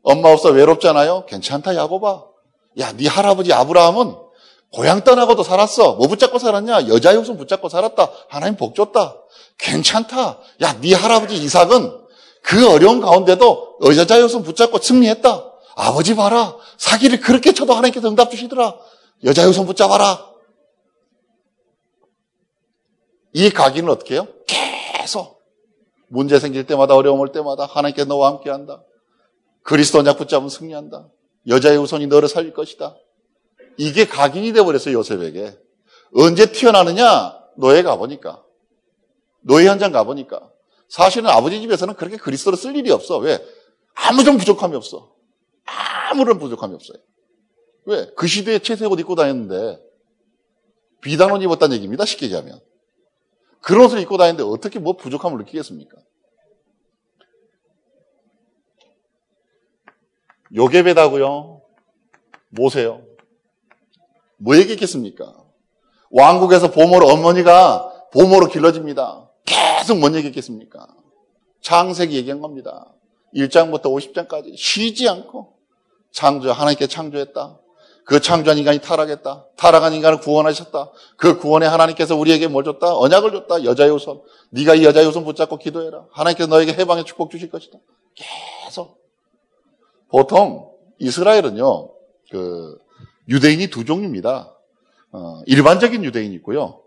[0.02, 1.26] 엄마 없어 외롭잖아요.
[1.26, 2.26] 괜찮다 야곱아.
[2.80, 4.16] 야, 네 할아버지 아브라함은
[4.74, 5.94] 고향 떠나고도 살았어.
[5.94, 6.88] 뭐 붙잡고 살았냐?
[6.88, 8.10] 여자 욕심 붙잡고 살았다.
[8.28, 9.16] 하나님 복 줬다.
[9.60, 10.40] 괜찮다.
[10.62, 12.02] 야, 네 할아버지 이삭은
[12.42, 15.53] 그 어려운 가운데도 여자 욕심 붙잡고 승리했다.
[15.76, 16.56] 아버지 봐라.
[16.78, 18.78] 사기를 그렇게 쳐도 하나님께서 응답 주시더라.
[19.24, 20.34] 여자 욕심 붙잡아라.
[23.34, 24.28] 이 가기는 어떻게 해요?
[24.48, 25.42] 계속
[26.08, 28.84] 문제 생길 때마다 어려움 올 때마다 하나님께 너와 함께 한다.
[29.64, 31.08] 그리스도 언약 붙잡으면 승리한다.
[31.48, 32.96] 여자의 후손이 너를 살릴 것이다.
[33.78, 35.58] 이게 각인이 되어버렸어요, 요셉에게.
[36.16, 37.40] 언제 튀어나느냐?
[37.58, 38.44] 노예 가보니까.
[39.42, 40.50] 노예 현장 가보니까.
[40.88, 43.18] 사실은 아버지 집에서는 그렇게 그리스도를 쓸 일이 없어.
[43.18, 43.44] 왜?
[43.96, 45.13] 아무런 부족함이 없어.
[46.14, 46.98] 아무런 부족함이 없어요.
[47.86, 48.08] 왜?
[48.16, 49.82] 그 시대에 채색 옷 입고 다녔는데
[51.02, 52.06] 비단 옷 입었다는 얘기입니다.
[52.06, 52.62] 쉽게 얘기하면.
[53.62, 55.98] 그런 옷을 입고 다니는데 어떻게 뭐 부족함을 느끼겠습니까?
[60.56, 61.62] 요게베다고요.
[62.50, 63.04] 뭐세요?
[64.38, 65.44] 뭐 얘기했겠습니까?
[66.12, 69.32] 왕국에서 보모로 어머니가 보모로 길러집니다.
[69.46, 70.88] 계속 뭔 얘기했겠습니까?
[71.62, 72.94] 창세기 얘기한 겁니다.
[73.36, 75.58] 1장부터 50장까지 쉬지 않고
[76.14, 77.60] 창조 하나님께 창조했다.
[78.06, 79.48] 그 창조한 인간이 타락했다.
[79.58, 80.92] 타락한 인간을 구원하셨다.
[81.18, 82.96] 그 구원에 하나님께서 우리에게 뭘 줬다?
[82.96, 83.64] 언약을 줬다.
[83.64, 84.22] 여자의 우선.
[84.52, 86.06] 네가 이 여자의 우선 붙잡고 기도해라.
[86.12, 87.80] 하나님께서 너에게 해방의 축복 주실 것이다.
[88.16, 89.02] 계속.
[90.10, 91.90] 보통 이스라엘은요.
[92.32, 92.78] 그
[93.30, 94.54] 유대인이 두 종류입니다.
[95.14, 96.82] 어, 일반적인 유대인이 있고요.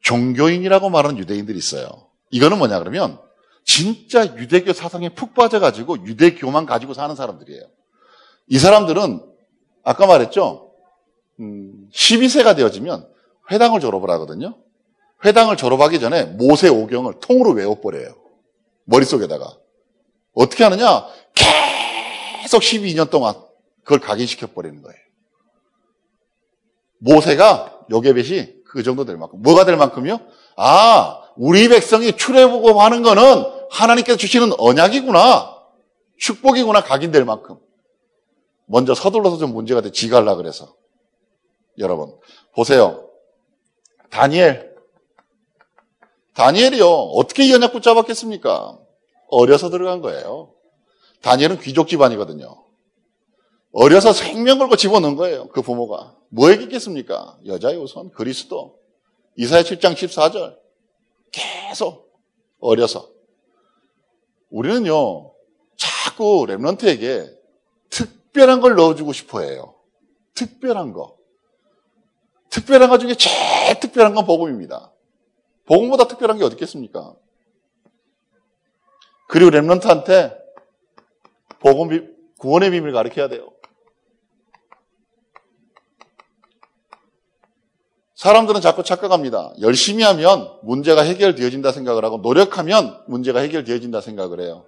[0.00, 1.88] 종교인이라고 말하는 유대인들이 있어요.
[2.30, 3.18] 이거는 뭐냐 그러면
[3.64, 7.64] 진짜 유대교 사상에 푹 빠져가지고 유대교만 가지고 사는 사람들이에요.
[8.48, 9.20] 이 사람들은
[9.82, 10.72] 아까 말했죠.
[11.40, 13.08] 음, 12세가 되어지면
[13.50, 14.56] 회당을 졸업을 하거든요.
[15.24, 18.14] 회당을 졸업하기 전에 모세 오경을 통으로 외워버려요.
[18.84, 19.56] 머릿속에다가.
[20.34, 21.06] 어떻게 하느냐?
[21.34, 23.34] 계속 12년 동안
[23.82, 24.98] 그걸 각인시켜버리는 거예요.
[26.98, 29.42] 모세가 요게벳이 그 정도 될 만큼.
[29.42, 30.20] 뭐가 될 만큼요?
[30.56, 35.54] 아, 우리 백성이 출애굽하는 거는 하나님께서 주시는 언약이구나.
[36.18, 37.56] 축복이구나 각인될 만큼.
[38.66, 40.74] 먼저 서둘러서 좀 문제가 돼 하려 그래서.
[41.78, 42.16] 여러분,
[42.54, 43.10] 보세요.
[44.10, 44.74] 다니엘.
[46.34, 46.86] 다니엘이요.
[46.88, 48.78] 어떻게 이 언약 붙잡았겠습니까?
[49.28, 50.52] 어려서 들어간 거예요.
[51.22, 52.64] 다니엘은 귀족 집안이거든요.
[53.72, 55.48] 어려서 생명 걸고 집어넣은 거예요.
[55.48, 56.16] 그 부모가.
[56.28, 57.38] 뭐 얘기겠습니까?
[57.46, 58.78] 여자의 우선 그리스도.
[59.36, 60.56] 이사야 7장 14절.
[61.32, 62.12] 계속
[62.60, 63.10] 어려서.
[64.50, 65.32] 우리는요,
[65.76, 67.43] 자꾸 랩런트에게
[68.34, 69.76] 특별한 걸 넣어주고 싶어 해요.
[70.34, 71.16] 특별한 거.
[72.50, 74.92] 특별한 것 중에 제일 특별한 건 복음입니다.
[75.66, 77.14] 복음보다 특별한 게 어디 있겠습니까?
[79.28, 80.36] 그리고 랩런트한테
[81.60, 83.52] 복음, 구원의 비밀 가르쳐야 돼요.
[88.16, 89.54] 사람들은 자꾸 착각합니다.
[89.60, 94.66] 열심히 하면 문제가 해결되어진다 생각을 하고 노력하면 문제가 해결되어진다 생각을 해요.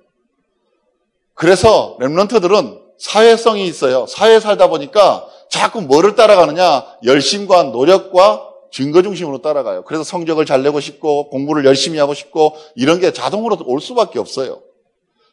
[1.35, 4.07] 그래서 랩런트들은 사회성이 있어요.
[4.07, 6.87] 사회에 살다 보니까 자꾸 뭐를 따라가느냐?
[7.05, 9.85] 열심과 노력과 증거 중심으로 따라가요.
[9.85, 14.61] 그래서 성적을 잘 내고 싶고 공부를 열심히 하고 싶고 이런 게 자동으로 올 수밖에 없어요.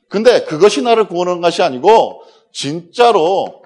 [0.07, 3.64] 근데 그것이 나를 구원하는 것이 아니고 진짜로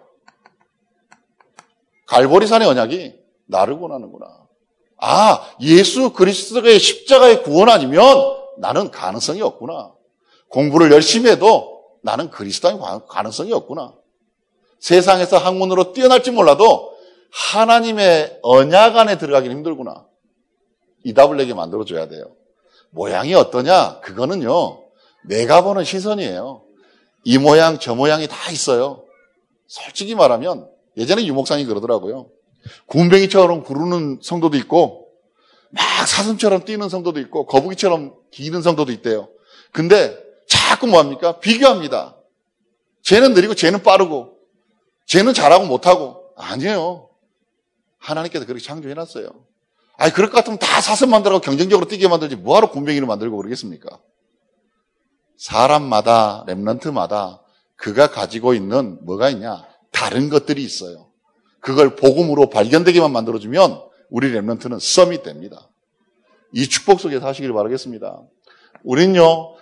[2.08, 3.14] 갈보리산의 언약이
[3.46, 4.26] 나를 구원하는구나.
[5.00, 9.92] 아, 예수 그리스도의 십자가의 구원 아니면 나는 가능성이 없구나.
[10.50, 12.80] 공부를 열심히 해도 나는 그리스도의
[13.10, 13.94] 가능성이 없구나.
[14.80, 16.96] 세상에서 학문으로 뛰어날지 몰라도
[17.32, 20.06] 하나님의 언약 안에 들어가기는 힘들구나.
[21.04, 22.36] 이 답을 내게 만들어줘야 돼요.
[22.90, 24.00] 모양이 어떠냐?
[24.02, 24.84] 그거는요,
[25.26, 26.64] 내가 보는 시선이에요.
[27.24, 29.04] 이 모양, 저 모양이 다 있어요.
[29.68, 32.30] 솔직히 말하면, 예전에 유목상이 그러더라고요.
[32.88, 35.08] 군뱅이처럼 구르는 성도도 있고
[35.70, 39.30] 막 사슴처럼 뛰는 성도도 있고 거북이처럼 기는 성도도 있대요.
[39.72, 40.18] 근데
[40.48, 41.40] 자꾸 뭐합니까?
[41.40, 42.16] 비교합니다.
[43.04, 44.38] 쟤는 느리고 쟤는 빠르고
[45.06, 47.10] 쟤는 잘하고 못하고 아니에요.
[47.98, 49.30] 하나님께서 그렇게 창조해놨어요.
[49.98, 54.00] 아니 그럴 것 같으면 다 사슴 만들고 경쟁적으로 뛰게 만들지 뭐하러 군뱅이를 만들고 그러겠습니까?
[55.38, 57.40] 사람마다 랩런트마다
[57.76, 59.66] 그가 가지고 있는 뭐가 있냐?
[59.92, 61.08] 다른 것들이 있어요.
[61.60, 65.70] 그걸 복음으로 발견되게만 만들어주면 우리 랩런트는 썸이 됩니다.
[66.54, 68.22] 이 축복 속에 사시길 바라겠습니다.
[68.84, 69.57] 우린요,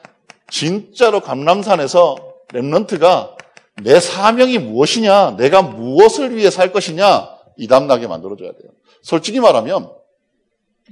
[0.49, 2.15] 진짜로 감람산에서
[2.49, 3.35] 랩런트가
[3.83, 8.71] 내 사명이 무엇이냐, 내가 무엇을 위해 살 것이냐, 이 담나게 만들어줘야 돼요.
[9.01, 9.91] 솔직히 말하면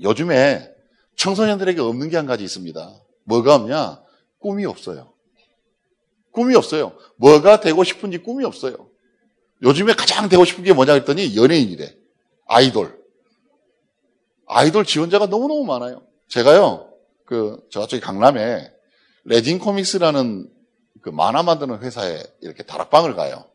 [0.01, 0.69] 요즘에
[1.15, 2.93] 청소년들에게 없는 게 한 가지 있습니다.
[3.25, 4.01] 뭐가 없냐?
[4.39, 5.13] 꿈이 없어요.
[6.31, 6.93] 꿈이 없어요.
[7.17, 8.89] 뭐가 되고 싶은지 꿈이 없어요.
[9.61, 11.95] 요즘에 가장 되고 싶은 게 뭐냐 했더니 연예인이래.
[12.47, 12.99] 아이돌.
[14.47, 16.03] 아이돌 지원자가 너무너무 많아요.
[16.27, 16.89] 제가요,
[17.25, 18.72] 그, 저쪽에 강남에
[19.25, 20.49] 레진 코믹스라는
[21.01, 23.45] 그 만화 만드는 회사에 이렇게 다락방을 가요.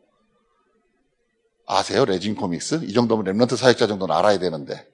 [1.65, 2.05] 아세요?
[2.05, 2.81] 레진 코믹스?
[2.83, 4.87] 이 정도면 remnant 사역자 정도는 알아야 되는데.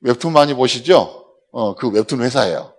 [0.00, 1.26] 웹툰 많이 보시죠?
[1.50, 2.74] 어, 그 웹툰 회사예요.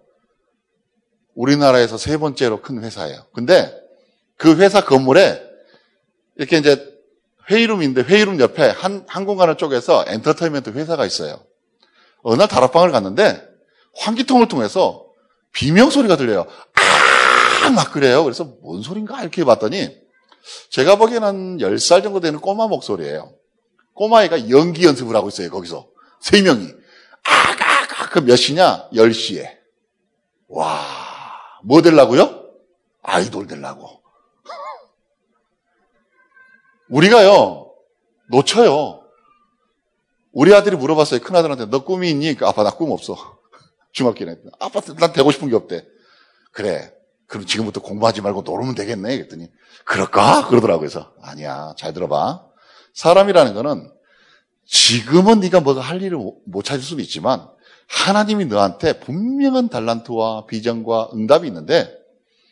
[1.36, 3.26] 우리나라에서 세 번째로 큰 회사예요.
[3.34, 3.74] 근데
[4.38, 5.44] 그 회사 건물에
[6.36, 6.98] 이렇게 이제
[7.50, 11.44] 회의룸인데 회의룸 옆에 한, 한 공간을 쪼개서 엔터테인먼트 회사가 있어요.
[12.22, 13.46] 어느 날 다락방을 갔는데
[13.96, 15.07] 환기통을 통해서
[15.54, 16.46] 비명 소리가 들려요.
[16.76, 17.70] 아!
[17.70, 18.24] 막 그래요.
[18.24, 19.96] 그래서 뭔 소린가 이렇게 봤더니
[20.70, 23.34] 제가 보기에는 한 10살 정도 되는 꼬마 목소리예요.
[23.94, 25.50] 꼬마애가 연기 연습을 하고 있어요.
[25.50, 25.88] 거기서.
[26.22, 26.68] 세 명이.
[27.24, 28.90] 아가가 그몇 시냐?
[28.94, 29.58] 10시에.
[30.48, 30.82] 와,
[31.64, 32.44] 뭐 되려고요?
[33.04, 34.02] 아이돌 되려고.
[36.90, 37.70] 우리가요,
[38.30, 39.02] 놓쳐요.
[40.32, 41.20] 우리 아들이 물어봤어요.
[41.22, 42.36] 큰아들한테, 너 꿈이 있니?
[42.36, 43.37] 그 아빠, 나 꿈 없어.
[43.98, 44.38] 중학교에.
[44.60, 45.84] 아빠, 난 되고 싶은 게 없대.
[46.52, 46.94] 그래.
[47.26, 49.18] 그럼 지금부터 공부하지 말고 놀면 되겠네.
[49.18, 49.50] 그랬더니,
[49.86, 50.48] 그럴까?
[50.48, 50.80] 그러더라고요.
[50.80, 51.74] 그래서, 아니야.
[51.78, 52.46] 잘 들어봐.
[52.94, 53.92] 사람이라는 거는
[54.66, 57.48] 지금은 네가 뭐가 할 일을 못 찾을 수도 있지만
[57.88, 61.96] 하나님이 너한테 분명한 달란트와 비전과 응답이 있는데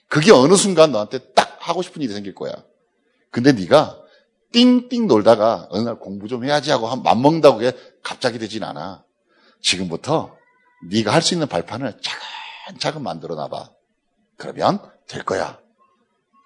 [0.08, 2.54] 그게 어느 순간 너한테 딱 하고 싶은 일이 생길 거야.
[3.32, 4.00] 근데 네가
[4.54, 7.60] 띵띵 놀다가 어느 날 공부 좀 해야지 하고 한 맘먹는다고
[8.02, 9.04] 갑자기 되진 않아.
[9.62, 10.38] 지금부터
[10.90, 11.98] 네가 할 수 있는 발판을
[12.68, 13.70] 차근차근 만들어 놔봐.
[14.38, 15.60] 그러면 될 거야.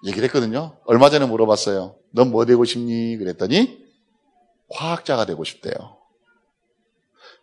[0.06, 0.78] 얘기를 했거든요.
[0.86, 1.96] 얼마 전에 물어봤어요.
[2.12, 3.18] 넌 뭐 되고 싶니?
[3.18, 3.84] 그랬더니
[4.72, 5.98] 화학자가 되고 싶대요.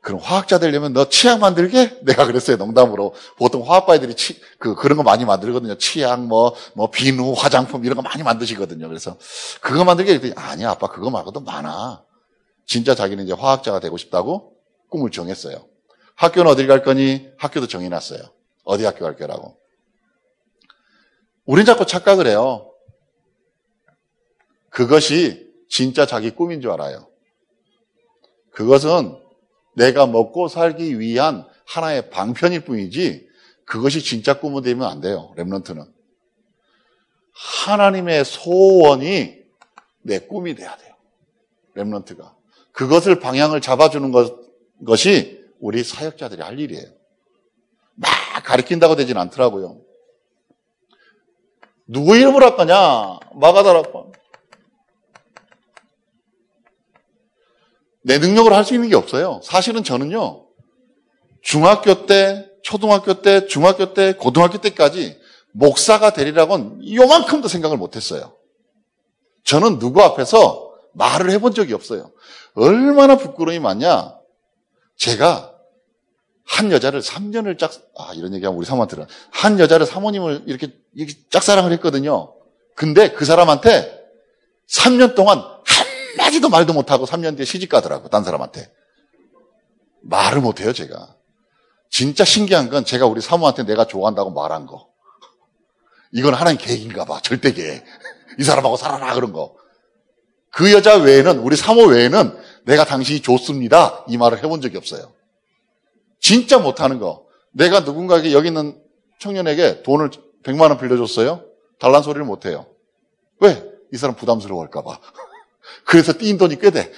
[0.01, 1.99] 그럼 화학자 되려면 너 치약 만들게?
[2.05, 3.15] 내가 그랬어요, 농담으로.
[3.37, 5.79] 보통 화학과애들이 치, 그, 그런 거 많이 만들거든요.
[5.79, 8.87] 치약, 뭐, 뭐, 비누, 화장품, 이런 거 많이 만드시거든요.
[8.87, 9.19] 그래서,
[9.61, 10.17] 그거 만들게?
[10.17, 12.05] 그랬더니, 아니야, 아빠, 그거 말고도 많아.
[12.67, 14.53] 진짜 자기는 이제 화학자가 되고 싶다고
[14.91, 15.67] 꿈을 정했어요.
[16.17, 17.31] 학교는 어딜 갈 거니?
[17.39, 18.21] 학교도 정해놨어요.
[18.65, 19.57] 어디 학교 갈 거라고.
[21.45, 22.73] 우린 자꾸 착각을 해요.
[24.71, 27.09] 그것이 진짜 자기 꿈인 줄 알아요.
[28.51, 29.17] 그것은
[29.75, 33.29] 내가 먹고 살기 위한 하나의 방편일 뿐이지
[33.65, 35.33] 그것이 진짜 꿈이 되면 안 돼요.
[35.37, 35.93] 랩런트는.
[37.33, 39.39] 하나님의 소원이
[40.03, 40.95] 내 꿈이 돼야 돼요.
[41.77, 42.35] 랩런트가.
[42.73, 44.35] 그것을 방향을 잡아주는 것,
[44.85, 46.87] 것이 우리 사역자들이 할 일이에요.
[47.95, 48.11] 막
[48.45, 49.81] 가르친다고 되진 않더라고요.
[51.87, 53.19] 누구 이름으로 할 거냐?
[53.35, 54.13] 마가다라고.
[58.03, 59.41] 내 능력으로 할 수 있는 게 없어요.
[59.43, 60.47] 사실은 저는요,
[61.43, 65.19] 중학교 때, 초등학교 때, 중학교 때, 고등학교 때까지
[65.53, 68.37] 목사가 되리라고는 요만큼도 생각을 못 했어요.
[69.45, 72.13] 저는 누구 앞에서 말을 해본 적이 없어요.
[72.55, 74.17] 얼마나 부끄러움이 많냐?
[74.97, 75.53] 제가
[76.45, 79.07] 한 여자를 3년을 짝, 아, 이런 얘기하면 우리 사모한테는.
[79.31, 82.35] 한 여자를 사모님을 이렇게, 이렇게 짝사랑을 했거든요.
[82.75, 84.01] 근데 그 사람한테
[84.69, 85.43] 3년 동안
[86.17, 88.73] 한마디도 말도 못하고 3년 뒤에 시집 가더라고, 딴 사람한테.
[90.03, 91.15] 말을 못해요, 제가.
[91.91, 94.89] 진짜 신기한 건 제가 우리 사모한테 내가 좋아한다고 말한 거.
[96.13, 97.85] 이건 하나님 계획인가 봐, 절대 계획.
[98.39, 99.57] 이 사람하고 살아라, 그런 거.
[100.51, 104.05] 그 여자 외에는, 우리 사모 외에는 내가 당신이 좋습니다.
[104.09, 105.13] 이 말을 해본 적이 없어요.
[106.21, 107.27] 진짜 못하는 거.
[107.53, 108.83] 내가 누군가에게 여기 있는
[109.21, 110.11] 청년에게 돈을
[110.43, 111.45] 100만 원 빌려줬어요?
[111.79, 112.67] 달란 소리를 못해요.
[113.41, 113.65] 왜?
[113.93, 114.99] 이 사람 부담스러워할까봐.
[115.87, 116.93] 그래서 띄인 돈이 꽤 돼.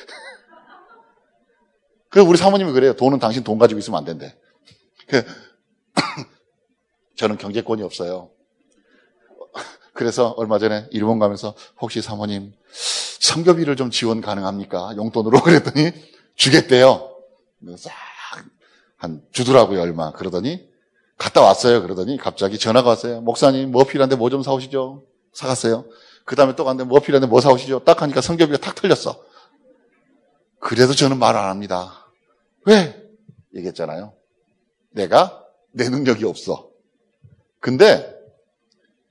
[2.08, 2.94] 그래서 우리 사모님이 그래요.
[2.94, 4.34] 돈은 당신 돈 가지고 있으면 안 된대.
[5.06, 5.22] 그
[7.16, 8.30] 저는 경제권이 없어요.
[9.92, 12.54] 그래서 얼마 전에 일본 가면서 혹시 사모님
[13.20, 14.94] 성교비를 좀 지원 가능합니까?
[14.96, 15.92] 용돈으로 그랬더니
[16.36, 17.16] 주겠대요.
[17.76, 17.92] 싹
[19.00, 20.10] 한 주더라고요 얼마.
[20.12, 20.68] 그러더니
[21.16, 21.82] 갔다 왔어요.
[21.82, 23.20] 그러더니 갑자기 전화가 왔어요.
[23.20, 25.04] 목사님 뭐 필요한데 뭐 좀 사오시죠.
[25.32, 25.84] 사갔어요.
[26.24, 27.84] 그 다음에 또 갔는데 뭐 필요한데 뭐 사오시죠?
[27.84, 29.22] 딱 하니까 성교비가 탁 틀렸어.
[30.58, 32.10] 그래도 저는 말 안 합니다.
[32.66, 33.00] 왜?
[33.54, 34.12] 얘기했잖아요.
[34.90, 36.68] 내가 내 능력이 없어.
[37.60, 38.12] 근데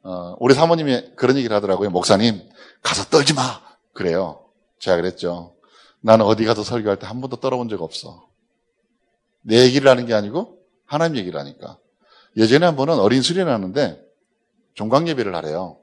[0.03, 1.89] 어, 우리 사모님이 그런 얘기를 하더라고요.
[1.91, 2.41] 목사님
[2.83, 3.61] 가서 떨지 마.
[3.97, 4.47] 그래요.
[4.77, 5.55] 제가 그랬죠.
[6.01, 8.29] 나는 어디 가서 설교할 때 한 번도 떨어본 적 없어.
[9.41, 11.79] 내 얘기를 하는 게 아니고 하나님 얘기를 하니까.
[12.37, 13.99] 예전에 한 번은 어린 수련회 하는데
[14.75, 15.79] 종강 예배를 하래요.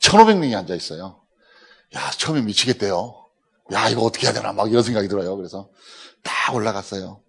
[0.00, 1.22] 1,500명이 앉아 있어요.
[1.94, 3.24] 야, 처음에 미치겠대요.
[3.72, 4.52] 야, 이거 어떻게 해야 되나?
[4.52, 5.36] 막 이런 생각이 들어요.
[5.36, 5.70] 그래서
[6.24, 7.22] 딱 올라갔어요.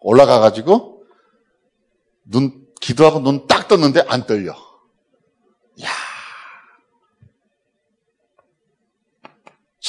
[0.00, 1.04] 올라가 가지고
[2.24, 4.52] 눈, 기도하고 눈 딱 떴는데 안 떨려.
[5.82, 5.88] 야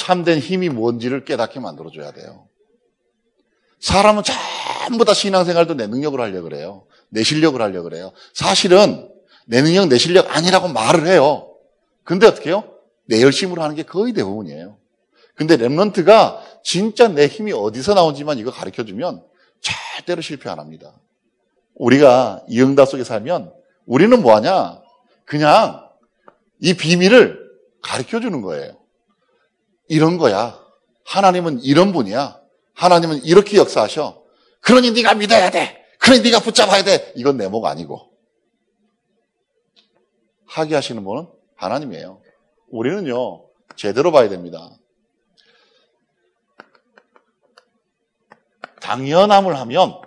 [0.06, 2.46] 참된 힘이 뭔지를 깨닫게 만들어줘야 돼요.
[3.80, 4.22] 사람은
[4.84, 6.86] 전부 다 신앙생활도 내 능력으로 하려고 그래요.
[7.08, 8.12] 내 실력을 하려고 그래요.
[8.32, 9.10] 사실은
[9.46, 11.52] 내 능력, 내 실력 아니라고 말을 해요.
[12.04, 12.72] 근데 어떻게 해요?
[13.06, 14.76] 내 열심으로 하는 게 거의 대부분이에요.
[15.34, 19.24] 근데 랩런트가 진짜 내 힘이 어디서 나온지만 이거 가르쳐 주면
[19.60, 20.92] 절대로 실패 안 합니다.
[21.74, 23.52] 우리가 이 응답 속에 살면
[23.86, 24.80] 우리는 뭐 하냐?
[25.24, 25.84] 그냥
[26.60, 27.50] 이 비밀을
[27.82, 28.85] 가르쳐 주는 거예요.
[29.88, 30.58] 이런 거야.
[31.04, 32.40] 하나님은 이런 분이야.
[32.74, 34.22] 하나님은 이렇게 역사하셔.
[34.60, 35.84] 그러니 네가 믿어야 돼.
[35.98, 37.12] 그러니 네가 붙잡아야 돼.
[37.16, 38.12] 이건 내 목 아니고.
[40.46, 42.20] 하게 하시는 분은 하나님이에요.
[42.68, 43.44] 우리는요,
[43.76, 44.70] 제대로 봐야 됩니다.
[48.80, 50.00] 당연함을 하면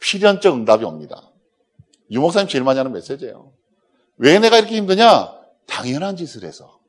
[0.00, 1.30] 필연적 응답이 옵니다.
[2.10, 3.52] 유목사님 제일 많이 하는 메시지예요.
[4.16, 5.32] 왜 내가 이렇게 힘드냐?
[5.66, 6.80] 당연한 짓을 해서.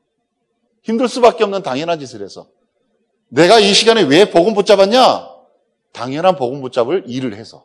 [0.84, 2.46] 힘들 수밖에 없는 당연한 짓을 해서.
[3.28, 5.28] 내가 이 시간에 왜 복음 붙잡았냐?
[5.92, 7.64] 당연한 복음 붙잡을 일을 해서.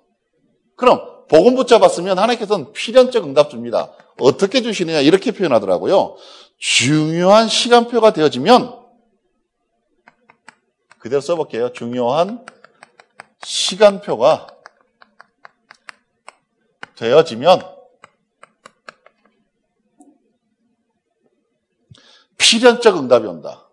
[0.75, 3.91] 그럼 복음 붙잡았으면 하나님께서는 필연적 응답 줍니다.
[4.19, 6.15] 어떻게 주시느냐 이렇게 표현하더라고요.
[6.57, 8.79] 중요한 시간표가 되어지면
[10.99, 11.73] 그대로 써볼게요.
[11.73, 12.45] 중요한
[13.43, 14.47] 시간표가
[16.95, 17.78] 되어지면
[22.39, 23.69] 필연적 응답이 온다.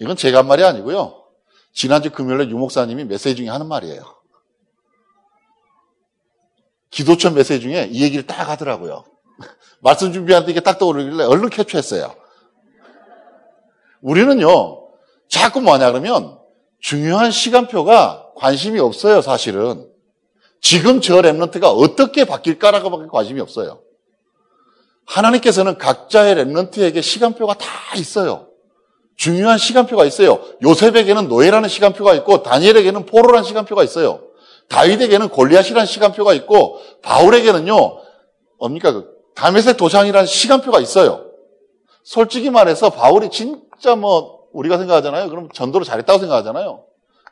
[0.00, 1.22] 이건 제가 한 말이 아니고요.
[1.72, 4.02] 지난주 금요일에 유 목사님이 메시지 중에 하는 말이에요.
[6.90, 9.04] 기도천 메시지 중에 이 얘기를 딱 하더라고요.
[9.80, 12.16] 말씀 준비하는데 이게 딱 떠오르길래 얼른 캡처했어요.
[14.00, 14.88] 우리는요,
[15.28, 16.38] 자꾸 뭐냐 그러면
[16.80, 19.91] 중요한 시간표가 관심이 없어요, 사실은.
[20.62, 23.82] 지금 저 랩런트가 어떻게 바뀔까라고밖에 관심이 없어요.
[25.06, 28.46] 하나님께서는 각자의 랩런트에게 시간표가 다 있어요.
[29.16, 30.40] 중요한 시간표가 있어요.
[30.62, 34.22] 요셉에게는 노예라는 시간표가 있고 다니엘에게는 포로라는 시간표가 있어요.
[34.68, 37.98] 다윗에게는 골리앗이라는 시간표가 있고 바울에게는요.
[38.58, 38.92] 뭡니까?
[38.92, 41.26] 그 다메섹 도장이라는 시간표가 있어요.
[42.04, 45.28] 솔직히 말해서 바울이 진짜 뭐 우리가 생각하잖아요.
[45.28, 46.84] 그럼 전도를 잘했다고 생각하잖아요.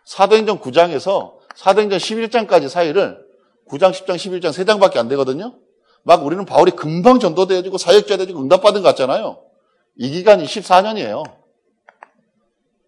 [0.05, 3.25] 사도행전 9장에서 사도행전 11장까지 사이를
[3.69, 5.55] 9장, 10장, 11장 3장밖에 안 되거든요.
[6.03, 9.43] 막 우리는 바울이 금방 전도되어지고 사역자 되어지고 응답받은 것 같잖아요.
[9.97, 11.25] 이 기간이 14년이에요.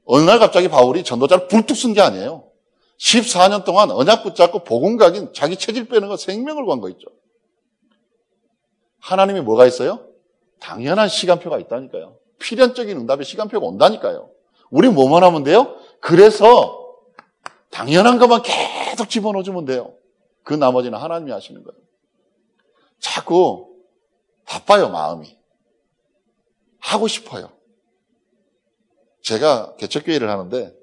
[0.05, 2.45] 어느 날 갑자기 바울이 전도자를 불뚝 쓴 게 아니에요.
[2.99, 7.09] 14년 동안 언약 붙잡고 복음 각인 자기 체질 빼는 거 생명을 건 거 있죠.
[9.01, 10.07] 하나님이 뭐가 있어요?
[10.61, 12.17] 당연한 시간표가 있다니까요.
[12.39, 14.31] 필연적인 응답의 시간표가 온다니까요.
[14.71, 15.75] 우리 뭐만 하면 돼요?
[16.01, 16.82] 그래서
[17.73, 19.97] 당연한 것만 계속 집어넣어주면 돼요.
[20.45, 21.81] 그 나머지는 하나님이 하시는 거예요.
[23.01, 23.75] 자꾸
[24.45, 25.37] 바빠요, 마음이.
[26.79, 27.51] 하고 싶어요.
[29.23, 30.75] 제가 개척교회를 하는데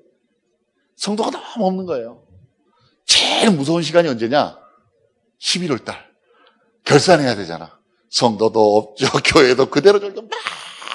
[0.96, 2.26] 성도가 너무 없는 거예요.
[3.06, 4.60] 제일 무서운 시간이 언제냐?
[5.40, 6.10] 11월 달.
[6.86, 7.80] 결산해야 되잖아.
[8.10, 9.08] 성도도 없죠.
[9.24, 10.32] 교회도 그대로 저렇게 막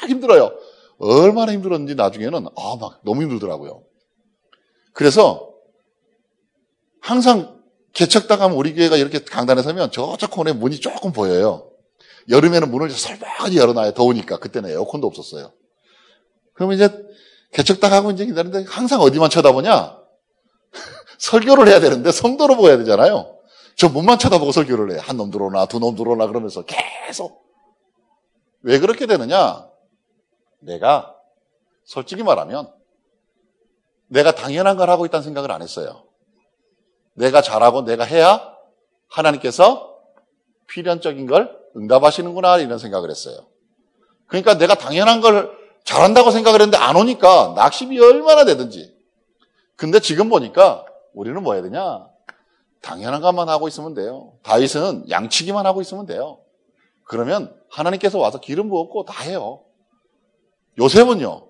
[0.08, 0.52] 힘들어요.
[0.98, 3.84] 얼마나 힘들었는지 나중에는 아, 막 너무 힘들더라고요.
[4.92, 5.53] 그래서
[7.04, 7.60] 항상
[7.92, 11.70] 개척당 하면 우리 교회가 이렇게 강단에 서면 저쪽 코너에 문이 조금 보여요.
[12.30, 13.92] 여름에는 문을 설명하게 열어놔요.
[13.92, 14.38] 더우니까.
[14.38, 15.52] 그때는 에어컨도 없었어요.
[16.54, 16.88] 그러면 이제
[17.52, 19.98] 개척당 하고 이제 기다리는데 항상 어디만 쳐다보냐?
[21.18, 23.38] 설교를 해야 되는데 성도로 보여야 되잖아요.
[23.76, 24.98] 저 문만 쳐다보고 설교를 해.
[24.98, 27.44] 한 놈 들어오나, 두 놈 들어오나 그러면서 계속.
[28.62, 29.68] 왜 그렇게 되느냐?
[30.60, 31.14] 내가
[31.84, 32.72] 솔직히 말하면
[34.08, 36.03] 내가 당연한 걸 하고 있다는 생각을 안 했어요.
[37.14, 38.54] 내가 잘하고 내가 해야
[39.08, 39.98] 하나님께서
[40.68, 43.36] 필연적인 걸 응답하시는구나 이런 생각을 했어요.
[44.26, 48.94] 그러니까 내가 당연한 걸 잘한다고 생각을 했는데 안 오니까 낙심이 얼마나 되든지.
[49.76, 52.06] 근데 지금 보니까 우리는 뭐 해야 되냐?
[52.80, 54.32] 당연한 것만 하고 있으면 돼요.
[54.42, 56.38] 다윗은 양치기만 하고 있으면 돼요.
[57.04, 59.62] 그러면 하나님께서 와서 기름 부었고 다 해요.
[60.78, 61.46] 요셉은요.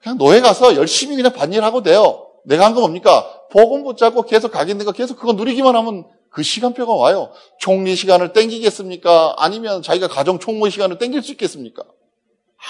[0.00, 2.31] 그냥 노예 가서 열심히 그냥 반일 하고 돼요.
[2.44, 3.40] 내가 한 거 뭡니까?
[3.50, 7.30] 복음 붙잡고 계속 가겠는 거 계속 그거 누리기만 하면 그 시간표가 와요.
[7.58, 9.34] 총리 시간을 땡기겠습니까?
[9.38, 11.84] 아니면 자기가 가정 총무 시간을 땡길 수 있겠습니까?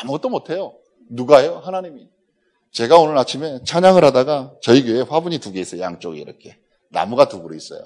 [0.00, 0.74] 아무것도 못해요.
[1.08, 1.60] 누가요?
[1.64, 2.08] 하나님이.
[2.72, 5.80] 제가 오늘 아침에 찬양을 하다가 저희 교회에 화분이 두 개 있어요.
[5.82, 6.56] 양쪽에 이렇게.
[6.88, 7.80] 나무가 두 그루 있어요.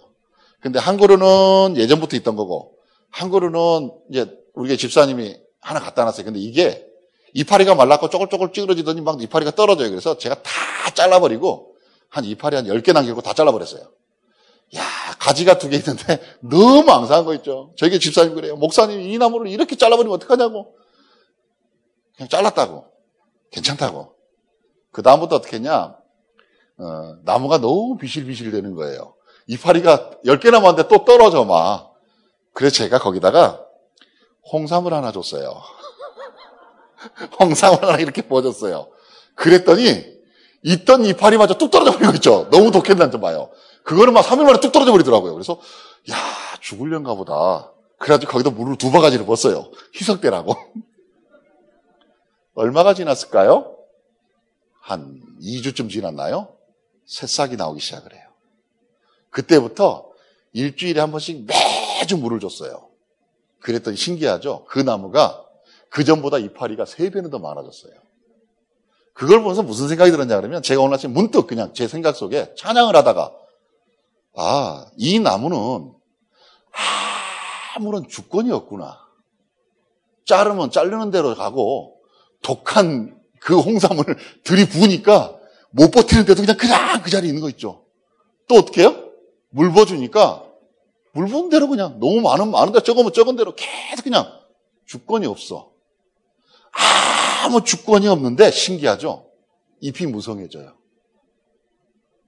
[0.60, 2.74] 근데 한 그루는 예전부터 있던 거고,
[3.10, 6.24] 한 그루는 이제 우리 집사님이 하나 갖다 놨어요.
[6.24, 6.86] 근데 이게
[7.34, 9.90] 이파리가 말랐고 쪼글쪼글 찌그러지더니 막 이파리가 떨어져요.
[9.90, 10.50] 그래서 제가 다
[10.94, 11.75] 잘라버리고
[12.08, 13.82] 한 이파리 한 10개 남기고 다 잘라버렸어요.
[14.76, 14.82] 야,
[15.18, 17.72] 가지가 두 개 있는데 너무 앙상한 거 있죠.
[17.76, 18.56] 저희 집사님 그래요.
[18.56, 20.76] 목사님 이 나무를 이렇게 잘라버리면 어떡하냐고.
[22.16, 22.86] 그냥 잘랐다고.
[23.52, 24.14] 괜찮다고.
[24.90, 25.96] 그 다음부터 어떻게 했냐?
[26.78, 29.14] 어, 나무가 너무 비실비실 되는 거예요.
[29.46, 31.94] 이파리가 10개 남았는데 또 떨어져 막.
[32.52, 33.62] 그래서 제가 거기다가
[34.52, 35.62] 홍삼을 하나 줬어요.
[37.38, 38.90] 홍삼을 하나 이렇게 부어줬어요.
[39.34, 40.15] 그랬더니
[40.66, 42.48] 있던 이파리마저 뚝 떨어져 거 있죠.
[42.50, 43.50] 너무 독했나 좀 봐요.
[43.84, 45.32] 그거는 막 3일 만에 뚝 떨어져 버리더라고요.
[45.32, 45.60] 그래서
[46.10, 46.16] 야
[46.60, 47.70] 죽을련가 보다.
[47.98, 49.70] 그래가지고 거기다 물을 두 바가지를 붓어요.
[49.94, 50.56] 희석되라고.
[52.54, 53.76] 얼마가 지났을까요?
[54.80, 56.48] 한 2주쯤 지났나요?
[57.04, 58.24] 새싹이 나오기 시작을 해요.
[59.30, 60.10] 그때부터
[60.52, 62.88] 일주일에 한 번씩 매주 물을 줬어요.
[63.60, 64.64] 그랬더니 신기하죠?
[64.68, 65.44] 그 나무가
[65.90, 68.05] 그 전보다 이파리가 세 배는 더 많아졌어요.
[69.16, 72.94] 그걸 보면서 무슨 생각이 들었냐 그러면 제가 오늘 아침 문득 그냥 제 생각 속에 찬양을
[72.94, 73.32] 하다가
[74.36, 75.94] 아, 이 나무는
[77.74, 79.00] 아무런 주권이 없구나.
[80.26, 81.96] 자르면 자르는 대로 가고
[82.42, 84.04] 독한 그 홍삼을
[84.44, 85.34] 들이부으니까
[85.70, 87.84] 못 버티는데도 그냥 그냥 그 자리에 있는 거 있죠.
[88.48, 89.10] 또 어떻게 해요?
[89.48, 90.44] 물 부어주니까
[91.12, 94.26] 물 부은 대로 그냥 너무 많으면 많은데 적으면 적은 대로 계속 그냥
[94.84, 95.75] 주권이 없어.
[97.44, 99.30] 아무 주권이 없는데 신기하죠?
[99.80, 100.76] 잎이 무성해져요.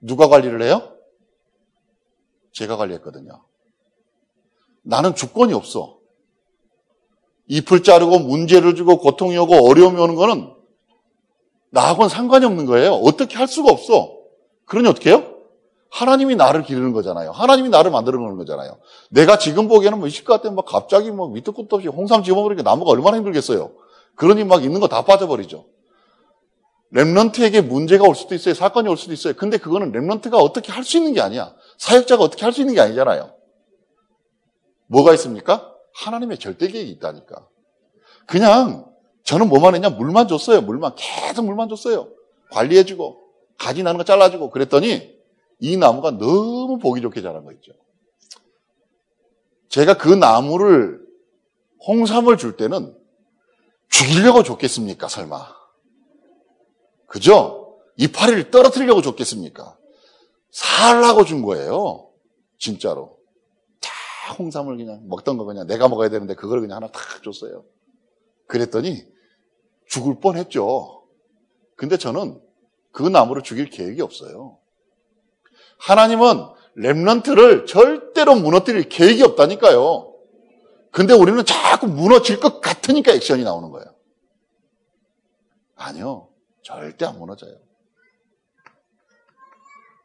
[0.01, 0.95] 누가 관리를 해요?
[2.53, 3.43] 제가 관리했거든요.
[4.81, 5.99] 나는 주권이 없어.
[7.47, 10.53] 잎을 자르고 문제를 주고 고통이 오고 어려움이 오는 거는
[11.71, 12.93] 나하고는 상관이 없는 거예요.
[12.93, 14.15] 어떻게 할 수가 없어.
[14.65, 15.35] 그러니 어떻게 해요?
[15.91, 17.31] 하나님이 나를 기르는 거잖아요.
[17.31, 18.79] 하나님이 나를 만들어 놓는 거잖아요.
[19.09, 22.91] 내가 지금 보기에는 뭐 이십 같은 막 갑자기 뭐 밑도 끝도 없이 홍삼 집어버리니까 나무가
[22.91, 23.71] 얼마나 힘들겠어요.
[24.19, 25.65] 그러니 막 있는 거 다 빠져버리죠.
[26.93, 28.53] 랩런트에게 문제가 올 수도 있어요.
[28.53, 29.33] 사건이 올 수도 있어요.
[29.33, 31.55] 근데 그거는 랩런트가 어떻게 할 수 있는 게 아니야.
[31.77, 33.33] 사역자가 어떻게 할 수 있는 게 아니잖아요.
[34.87, 35.73] 뭐가 있습니까?
[35.93, 37.47] 하나님의 절대 계획이 있다니까.
[38.25, 38.85] 그냥
[39.23, 39.89] 저는 뭐만 했냐?
[39.89, 40.61] 물만 줬어요.
[40.61, 40.95] 물만.
[40.95, 42.09] 계속 물만 줬어요.
[42.51, 43.21] 관리해주고,
[43.57, 44.49] 가지 나는 거 잘라주고.
[44.49, 45.15] 그랬더니
[45.59, 47.71] 이 나무가 너무 보기 좋게 자란 거 있죠.
[49.69, 50.99] 제가 그 나무를
[51.87, 52.98] 홍삼을 줄 때는
[53.89, 55.07] 죽이려고 줬겠습니까?
[55.07, 55.55] 설마.
[57.07, 57.79] 그죠?
[57.97, 59.77] 이파리를 떨어뜨리려고 줬겠습니까?
[60.51, 62.09] 살라고 준 거예요.
[62.57, 63.17] 진짜로.
[63.81, 67.65] 다 홍삼을 그냥 먹던 거 그냥 내가 먹어야 되는데 그걸 그냥 하나 탁 줬어요.
[68.47, 69.05] 그랬더니
[69.87, 71.03] 죽을 뻔 했죠.
[71.75, 72.41] 근데 저는
[72.91, 74.57] 그 나무를 죽일 계획이 없어요.
[75.79, 76.45] 하나님은
[76.77, 80.08] 랩런트를 절대로 무너뜨릴 계획이 없다니까요.
[80.91, 83.93] 근데 우리는 자꾸 무너질 것 같으니까 액션이 나오는 거예요.
[85.75, 86.29] 아니요.
[86.63, 87.55] 절대 안 무너져요.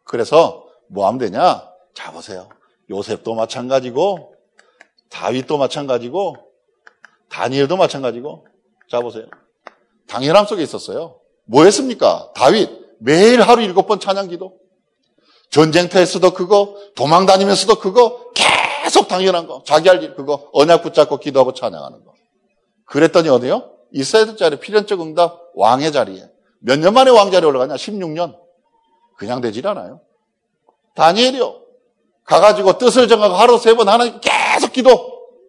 [0.04, 1.68] 그래서 뭐 하면 되냐?
[1.94, 2.48] 자 보세요.
[2.90, 4.34] 요셉도 마찬가지고
[5.08, 6.36] 다윗도 마찬가지고
[7.28, 8.46] 다니엘도 마찬가지고
[8.88, 9.26] 자 보세요.
[10.06, 11.20] 당연함 속에 있었어요.
[11.44, 12.32] 뭐 했습니까?
[12.34, 14.58] 다윗 매일 하루 일곱 번 찬양기도
[15.50, 21.52] 전쟁터에서도 그거 도망 다니면서도 그거 계속 당연한 거 자기 할 일 그거 언약 붙잡고 기도하고
[21.52, 22.14] 찬양하는 거
[22.86, 23.70] 그랬더니 어디요?
[23.92, 26.28] 이스라엘 자리 필연적 응답 왕의 자리에
[26.60, 27.74] 몇 년 만에 왕자리에 올라가냐?
[27.74, 28.36] 16년
[29.16, 30.00] 그냥 되질 않아요.
[30.96, 31.60] 다니엘이요.
[32.24, 34.90] 가가지고 뜻을 정하고 하루 세 번 하나님 계속 기도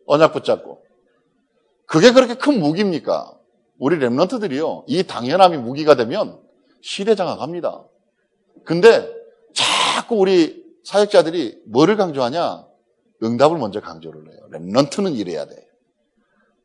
[0.05, 0.83] 언약 붙잡고
[1.87, 3.31] 그게 그렇게 큰 무기입니까?
[3.79, 6.39] 우리 랩런트들이요 이 당연함이 무기가 되면
[6.81, 7.83] 시대 장악합니다.
[8.65, 9.09] 근데
[10.05, 12.63] 자꾸 우리 사역자들이 뭐를 강조하냐?
[13.23, 14.39] 응답을 먼저 강조를 해요.
[14.51, 15.67] 랩런트는 이래야 돼.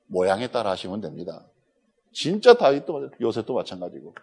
[0.08, 1.46] 모양에 따라 하시면 됩니다.
[2.12, 4.14] 진짜 다윗도 요새도 마찬가지고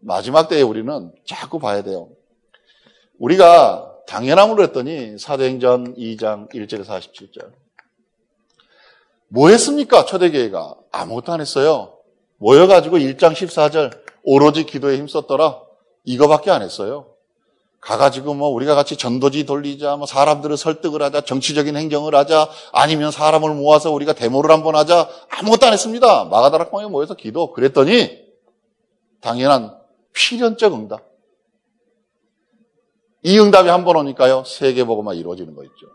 [0.00, 2.08] 마지막 때에 우리는 자꾸 봐야 돼요.
[3.20, 7.52] 우리가 당연함으로 했더니 사도행전 2장 1절에서 47절.
[9.28, 10.06] 뭐 했습니까?
[10.06, 10.74] 초대교회가.
[10.90, 11.98] 아무것도 안 했어요.
[12.38, 15.62] 모여가지고 1장 14절 오로지 기도에 힘썼더라.
[16.04, 17.14] 이거밖에 안 했어요.
[17.80, 23.54] 가가지고 뭐 우리가 같이 전도지 돌리자, 뭐 사람들을 설득을 하자, 정치적인 행정을 하자, 아니면 사람을
[23.54, 26.24] 모아서 우리가 데모를 한번 하자, 아무것도 안 했습니다.
[26.24, 27.52] 마가다락방에 모여서 기도.
[27.52, 28.26] 그랬더니
[29.20, 29.76] 당연한
[30.12, 31.06] 필연적 응답.
[33.22, 35.86] 이 응답이 한 번 오니까요, 세계보고만 이루어지는 거 있죠.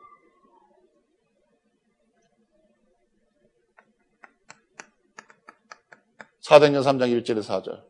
[6.42, 7.84] 사도행전 3장 1절에서 4절.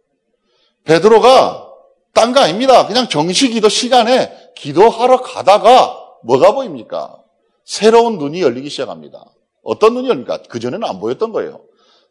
[0.84, 1.73] 베드로가
[2.14, 2.86] 딴 거 아닙니다.
[2.88, 7.18] 그냥 정시 기도 시간에 기도하러 가다가 뭐가 보입니까?
[7.66, 9.26] 새로운 눈이 열리기 시작합니다.
[9.64, 10.44] 어떤 눈이 열립니까?
[10.44, 11.62] 그전에는 안 보였던 거예요.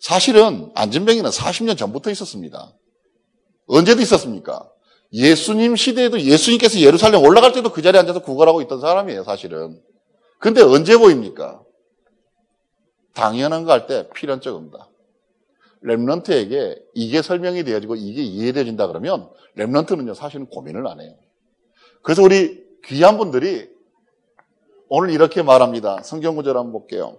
[0.00, 2.72] 사실은 안전병이는 40년 전부터 있었습니다.
[3.68, 4.68] 언제도 있었습니까?
[5.12, 9.80] 예수님 시대에도 예수님께서 예루살렘 올라갈 때도 그 자리에 앉아서 구걸하고 있던 사람이에요, 사실은.
[10.38, 11.61] 근데 언제 보입니까?
[13.14, 14.90] 당연한 거 할 때 필연적 응답.
[15.84, 21.14] 랩런트에게 이게 설명이 되어지고 이게 이해되어진다 그러면 랩런트는요 사실은 고민을 안 해요.
[22.03, 23.70] 그래서 우리 귀한 분들이
[24.88, 26.03] 오늘 이렇게 말합니다.
[26.03, 27.18] 성경 구절 한번 볼게요.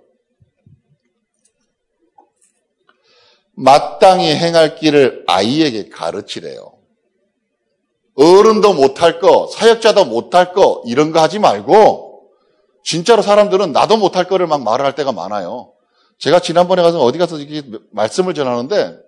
[3.55, 6.73] 마땅히 행할 길을 아이에게 가르치래요.
[8.15, 12.29] 어른도 못할 거, 사역자도 못할 거, 이런 거 하지 말고,
[12.83, 15.73] 진짜로 사람들은 나도 못할 거를 막 말을 할 때가 많아요.
[16.19, 18.99] 제가 지난번에 가서 어디 가서 이렇게 말씀을 전하는데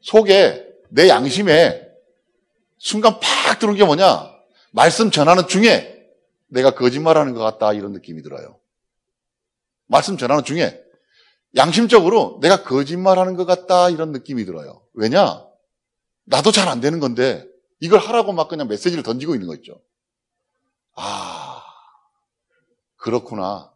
[0.00, 1.89] 속에 내 양심에
[2.80, 4.32] 순간 팍 들어온 게 뭐냐?
[4.72, 6.00] 말씀 전하는 중에
[6.48, 8.58] 내가 거짓말하는 것 같다 이런 느낌이 들어요.
[9.86, 10.82] 말씀 전하는 중에
[11.56, 14.82] 양심적으로 내가 거짓말하는 것 같다 이런 느낌이 들어요.
[14.94, 15.46] 왜냐?
[16.24, 17.46] 나도 잘 안 되는 건데
[17.80, 19.80] 이걸 하라고 막 그냥 메시지를 던지고 있는 거 있죠.
[20.94, 21.62] 아,
[22.96, 23.72] 그렇구나.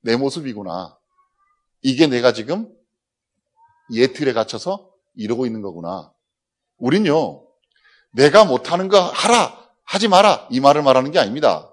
[0.00, 0.96] 내 모습이구나.
[1.82, 2.72] 이게 내가 지금
[3.92, 6.12] 예틀에 갇혀서 이러고 있는 거구나.
[6.78, 7.45] 우린요,
[8.16, 10.48] 내가 못하는 거 하라, 하지 마라.
[10.50, 11.70] 이 말을 말하는 게 아닙니다.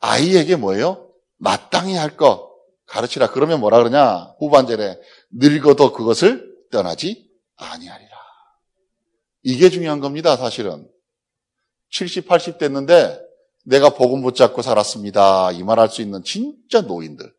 [0.00, 1.08] 아이에게 뭐예요?
[1.38, 2.50] 마땅히 할거
[2.86, 3.30] 가르치라.
[3.30, 4.34] 그러면 뭐라 그러냐?
[4.38, 4.98] 후반절에
[5.30, 8.10] 늙어도 그것을 떠나지 아니하리라.
[9.44, 10.88] 이게 중요한 겁니다, 사실은.
[11.90, 13.20] 70, 80 됐는데
[13.64, 15.52] 내가 복음 붙잡고 살았습니다.
[15.52, 17.32] 이 말 할 수 있는 진짜 노인들.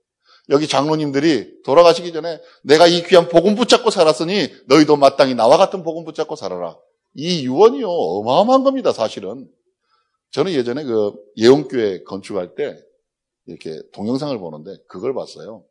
[0.50, 6.06] 여기 장로님들이 돌아가시기 전에 내가 이 귀한 복음 붙잡고 살았으니 너희도 마땅히 나와 같은 복음
[6.06, 6.78] 붙잡고 살아라.
[7.16, 7.88] 이 유언이요.
[7.90, 9.50] 어마어마한 겁니다, 사실은.
[10.32, 12.76] 저는 예전에 그 예원교회 건축할 때
[13.46, 15.64] 이렇게 동영상을 보는데 그걸 봤어요.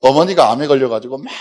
[0.00, 1.32] 어머니가 암에 걸려가지고 막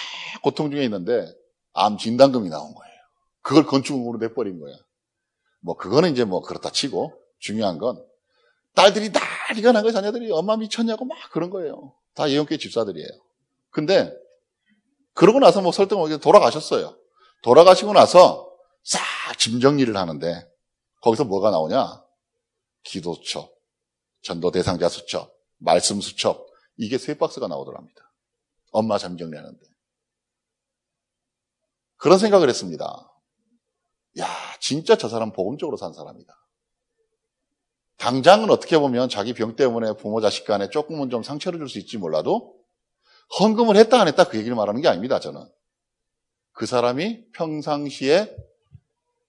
[0.42, 1.26] 고통 중에 있는데
[1.74, 2.94] 암 진단금이 나온 거예요.
[3.42, 4.76] 그걸 건축으로 내버린 거야.
[5.62, 8.02] 뭐 그거는 이제 뭐 그렇다 치고 중요한 건
[8.76, 9.92] 딸들이 난리가 난 거예요.
[9.92, 11.94] 자녀들이 엄마 미쳤냐고 막 그런 거예요.
[12.14, 13.08] 다 예원교회 집사들이에요.
[13.70, 14.14] 근데
[15.14, 16.99] 그러고 나서 뭐 설득하게 돌아가셨어요.
[17.42, 18.50] 돌아가시고 나서
[18.84, 19.00] 싹
[19.38, 20.52] 짐 정리를 하는데
[21.02, 22.04] 거기서 뭐가 나오냐?
[22.84, 23.50] 기도처,
[24.24, 26.46] 전도 대상자 수첩, 말씀 수첩
[26.78, 28.12] 이게 세 박스가 나오더랍니다.
[28.72, 29.66] 엄마 잠 정리하는데
[31.98, 32.86] 그런 생각을 했습니다.
[34.20, 34.28] 야,
[34.60, 36.34] 진짜 저 사람 복음적으로 산 사람이다.
[37.98, 41.98] 당장은 어떻게 보면 자기 병 때문에 부모 자식 간에 조금은 좀 상처를 줄 수 있지
[41.98, 42.58] 몰라도
[43.40, 45.48] 헌금을 했다 안 했다 그 얘기를 말하는 게 아닙니다, 저는.
[46.60, 48.36] 그 사람이 평상시에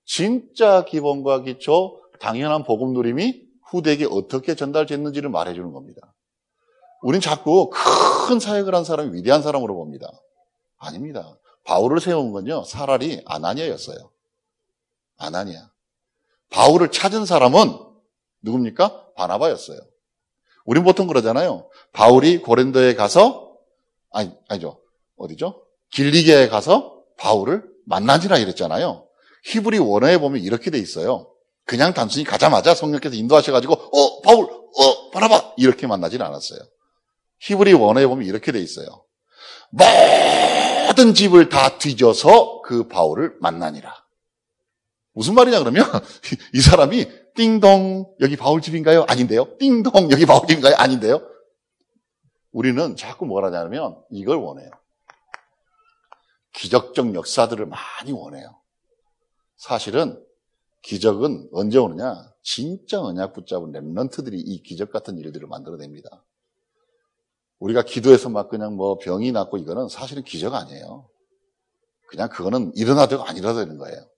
[0.04, 6.12] 진짜 기본과 기초, 당연한 복음 누림이 후대에게 어떻게 전달됐는지를 말해주는 겁니다.
[7.02, 7.70] 우린 자꾸
[8.26, 10.10] 큰 사역을 한 사람이 위대한 사람으로 봅니다.
[10.76, 11.38] 아닙니다.
[11.62, 14.10] 바울을 세운 건요, 사라리 아나니아였어요.
[15.18, 15.70] 아나니아.
[16.50, 17.78] 바울을 찾은 사람은
[18.42, 19.12] 누굽니까?
[19.14, 19.78] 바나바였어요.
[20.64, 21.70] 우린 보통 그러잖아요.
[21.92, 23.56] 바울이 고랜도에 가서,
[24.10, 24.80] 아니, 아니죠.
[25.16, 25.64] 어디죠?
[25.92, 29.06] 길리게에 가서 바울을 만나지라 이랬잖아요.
[29.44, 31.30] 히브리 원어에 보면 이렇게 돼 있어요.
[31.66, 35.54] 그냥 단순히 가자마자 성령께서 인도하셔가지고, 어, 바울, 어, 바나바!
[35.56, 36.58] 이렇게 만나지는 않았어요.
[37.40, 39.04] 히브리 원어에 보면 이렇게 돼 있어요.
[39.70, 43.94] 모든 집을 다 뒤져서 그 바울을 만나니라.
[45.12, 45.84] 무슨 말이냐 그러면
[46.54, 49.04] 이 사람이 띵동 여기 바울 집인가요?
[49.08, 49.56] 아닌데요.
[49.58, 50.74] 띵동 여기 바울 집인가요?
[50.76, 51.20] 아닌데요.
[52.52, 54.70] 우리는 자꾸 뭐라 하냐면 이걸 원해요.
[56.52, 58.60] 기적적 역사들을 많이 원해요.
[59.56, 60.22] 사실은
[60.82, 62.32] 기적은 언제 오느냐?
[62.42, 66.24] 진짜 언약 붙잡은 랩런트들이 이 기적 같은 일들을 만들어냅니다.
[67.58, 71.08] 우리가 기도해서 막 그냥 뭐 병이 낫고 이거는 사실은 기적 아니에요.
[72.06, 74.08] 그냥 그거는 일어나도 안 일어나도 되는 거예요.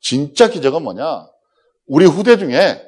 [0.00, 1.28] 진짜 기적은 뭐냐?
[1.86, 2.80] 우리 후대 중에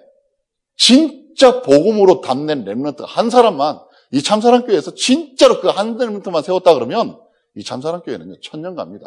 [0.76, 3.80] 진짜 복음으로 담는 랩런트 한 사람만
[4.12, 7.20] 이 참사랑교회에서 진짜로 그한 랩런트만 세웠다 그러면
[7.54, 9.06] 이 참사랑교회는요 천년 갑니다.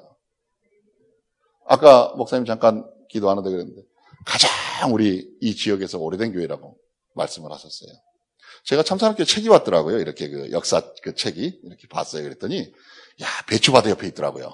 [1.65, 3.81] 아까 목사님 잠깐 기도하는데 그랬는데
[4.25, 6.77] 가장 우리 이 지역에서 오래된 교회라고
[7.13, 7.89] 말씀을 하셨어요.
[8.63, 9.99] 제가 참사랑교회 책이 왔더라고요.
[9.99, 12.23] 이렇게 그 역사 그 책이 이렇게 봤어요.
[12.23, 12.73] 그랬더니
[13.21, 14.51] 야 배추바다 옆에 있더라고요.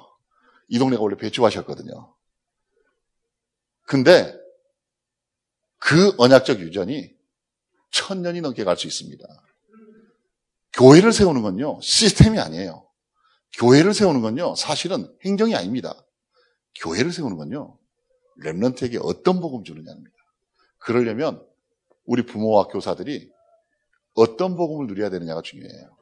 [0.69, 2.15] 이 동네가 원래 배추밭이었거든요.
[3.85, 4.33] 근데
[5.77, 7.11] 그 언약적 유전이
[7.91, 9.25] 천 년이 넘게 갈 수 있습니다.
[10.73, 12.82] 교회를 세우는 건요, 시스템이 아니에요.
[13.59, 15.95] 교회를 세우는 건요, 사실은 행정이 아닙니다.
[16.81, 17.77] 교회를 세우는 건요,
[18.43, 20.11] 랩런트에게 어떤 복음 주느냐입니다.
[20.79, 21.41] 그러려면
[22.05, 23.29] 우리 부모와 교사들이
[24.15, 25.95] 어떤 복음을 누려야 되느냐가 중요해요.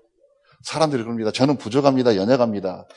[0.64, 1.32] 사람들이 그럽니다.
[1.32, 2.16] 저는 부족합니다.
[2.16, 2.88] 연약합니다.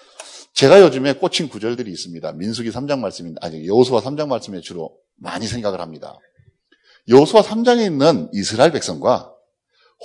[0.52, 2.32] 제가 요즘에 꽂힌 구절들이 있습니다.
[2.32, 6.16] 민수기 3장 말씀인 아니 여호수아 3장 말씀에 주로 많이 생각을 합니다.
[7.08, 9.32] 여호수아 3장에 있는 이스라엘 백성과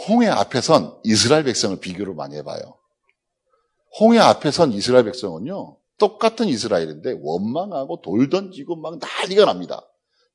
[0.07, 2.78] 홍해 앞에 선 이스라엘 백성을 비교를 많이 해봐요.
[3.97, 9.85] 홍해 앞에 선 이스라엘 백성은요, 똑같은 이스라엘인데 원망하고 돌 던지고 막 난리가 납니다.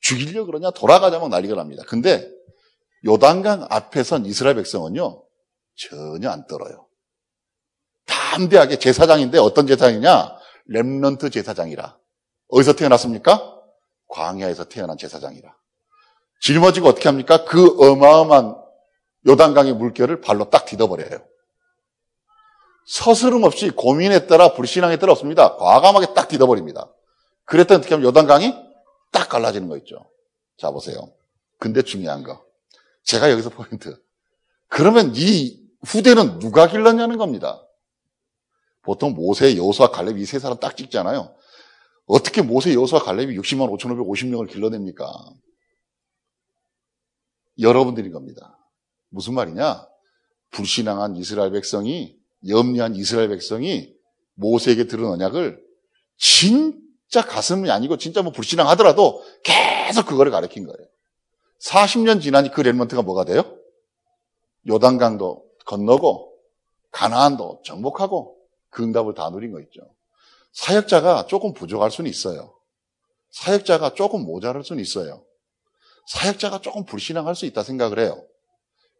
[0.00, 1.82] 죽이려 그러냐 돌아가자 막 난리가 납니다.
[1.86, 2.30] 근데
[3.07, 5.22] 요단강 앞에 선 이스라엘 백성은요
[5.76, 6.86] 전혀 안 떨어요.
[8.07, 10.36] 담대하게 제사장인데 어떤 제사장이냐?
[10.66, 11.96] 렘넌트 제사장이라.
[12.48, 13.61] 어디서 태어났습니까?
[14.09, 15.55] 광야에서 태어난 제사장이라.
[16.40, 17.44] 짊어지고 어떻게 합니까?
[17.46, 18.57] 그 어마어마한
[19.26, 21.26] 요단강의 물결을 발로 딱 디뎌버려요.
[22.87, 25.57] 서스름 없이 고민했더라 불신앙했더라 없습니다.
[25.57, 26.93] 과감하게 딱 디뎌버립니다.
[27.45, 28.55] 그랬더니 어떻게 하면 요단강이
[29.11, 30.07] 딱 갈라지는 거 있죠.
[30.59, 31.12] 자 보세요.
[31.59, 32.45] 근데 중요한 거.
[33.05, 34.01] 제가 여기서 포인트.
[34.68, 37.62] 그러면 이 후대는 누가 길렀냐는 겁니다.
[38.82, 41.35] 보통 모세, 여호수아, 갈렙 이 세 사람 딱 찍잖아요.
[42.07, 45.11] 어떻게 모세, 여호수아, 갈렙이 60만 5,550명을 길러냅니까?
[47.61, 48.59] 여러분들인 겁니다.
[49.09, 49.87] 무슨 말이냐?
[50.51, 52.14] 불신앙한 이스라엘 백성이
[52.49, 53.95] 염려한 이스라엘 백성이
[54.34, 55.62] 모세에게 들은 언약을
[56.16, 60.88] 진짜 가슴이 아니고 진짜 뭐 불신앙하더라도 계속 그거를 가르친 거예요.
[61.61, 63.59] 40년 지나니 그 렘먼트가 뭐가 돼요?
[64.68, 66.32] 요단강도 건너고
[66.90, 68.36] 가나안도 정복하고
[68.70, 69.80] 그 응답을 다 누린 거 있죠.
[70.53, 72.55] 사역자가 조금 부족할 수는 있어요.
[73.30, 75.24] 사역자가 조금 모자랄 수는 있어요.
[76.07, 78.24] 사역자가 조금 불신앙할 수 있다 생각을 해요.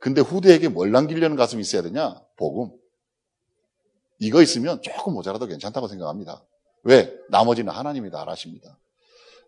[0.01, 2.21] 근데 후대에게 뭘 남기려는 가슴이 있어야 되냐?
[2.37, 2.71] 복음.
[4.19, 6.45] 이거 있으면 조금 모자라도 괜찮다고 생각합니다.
[6.83, 7.13] 왜?
[7.31, 8.79] 나머지는 하나님이 다 알아십니다.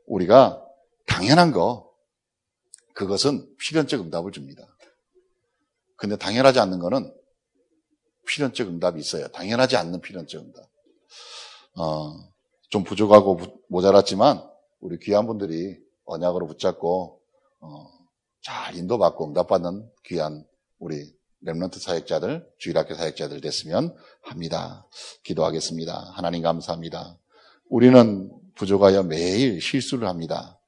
[0.07, 0.65] 우리가
[1.07, 1.93] 당연한 거,
[2.95, 4.67] 그것은 필연적 응답을 줍니다.
[5.97, 7.15] 근데 당연하지 않는 거는
[8.27, 9.29] 필연적 응답이 있어요.
[9.29, 10.65] 당연하지 않는 필연적 응답.
[11.79, 12.13] 어,
[12.71, 13.39] 좀 부족하고
[13.69, 14.43] 모자랐지만
[14.81, 17.21] 우리 귀한 분들이 언약으로 붙잡고
[17.61, 17.87] 어,
[18.43, 20.47] 잘 인도받고 응답받는 귀한
[20.79, 21.15] 우리
[21.47, 24.87] 렘런트 사역자들, 주일학교 사역자들 됐으면 합니다.
[25.23, 26.13] 기도하겠습니다.
[26.15, 27.17] 하나님 감사합니다.
[27.69, 30.59] 우리는 부족하여 매일 실수를 합니다.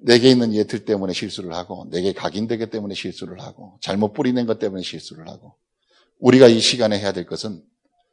[0.00, 4.82] 내게 있는 예틀 때문에 실수를 하고, 내게 각인되기 때문에 실수를 하고, 잘못 뿌리는 것 때문에
[4.82, 5.54] 실수를 하고,
[6.20, 7.60] 우리가 이 시간에 해야 될 것은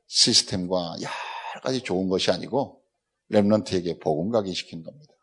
[0.08, 2.82] 시스템과 여러 가지 좋은 것이 아니고,
[3.30, 5.14] 렘런트에게 복음 각인시키는 겁니다.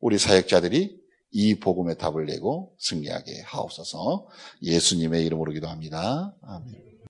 [0.00, 0.98] 우리 사역자들이
[1.30, 4.26] 이 복음의 답을 내고 승리하게 하옵소서
[4.62, 6.34] 예수님의 이름으로 기도합니다.
[6.42, 6.87] 아멘.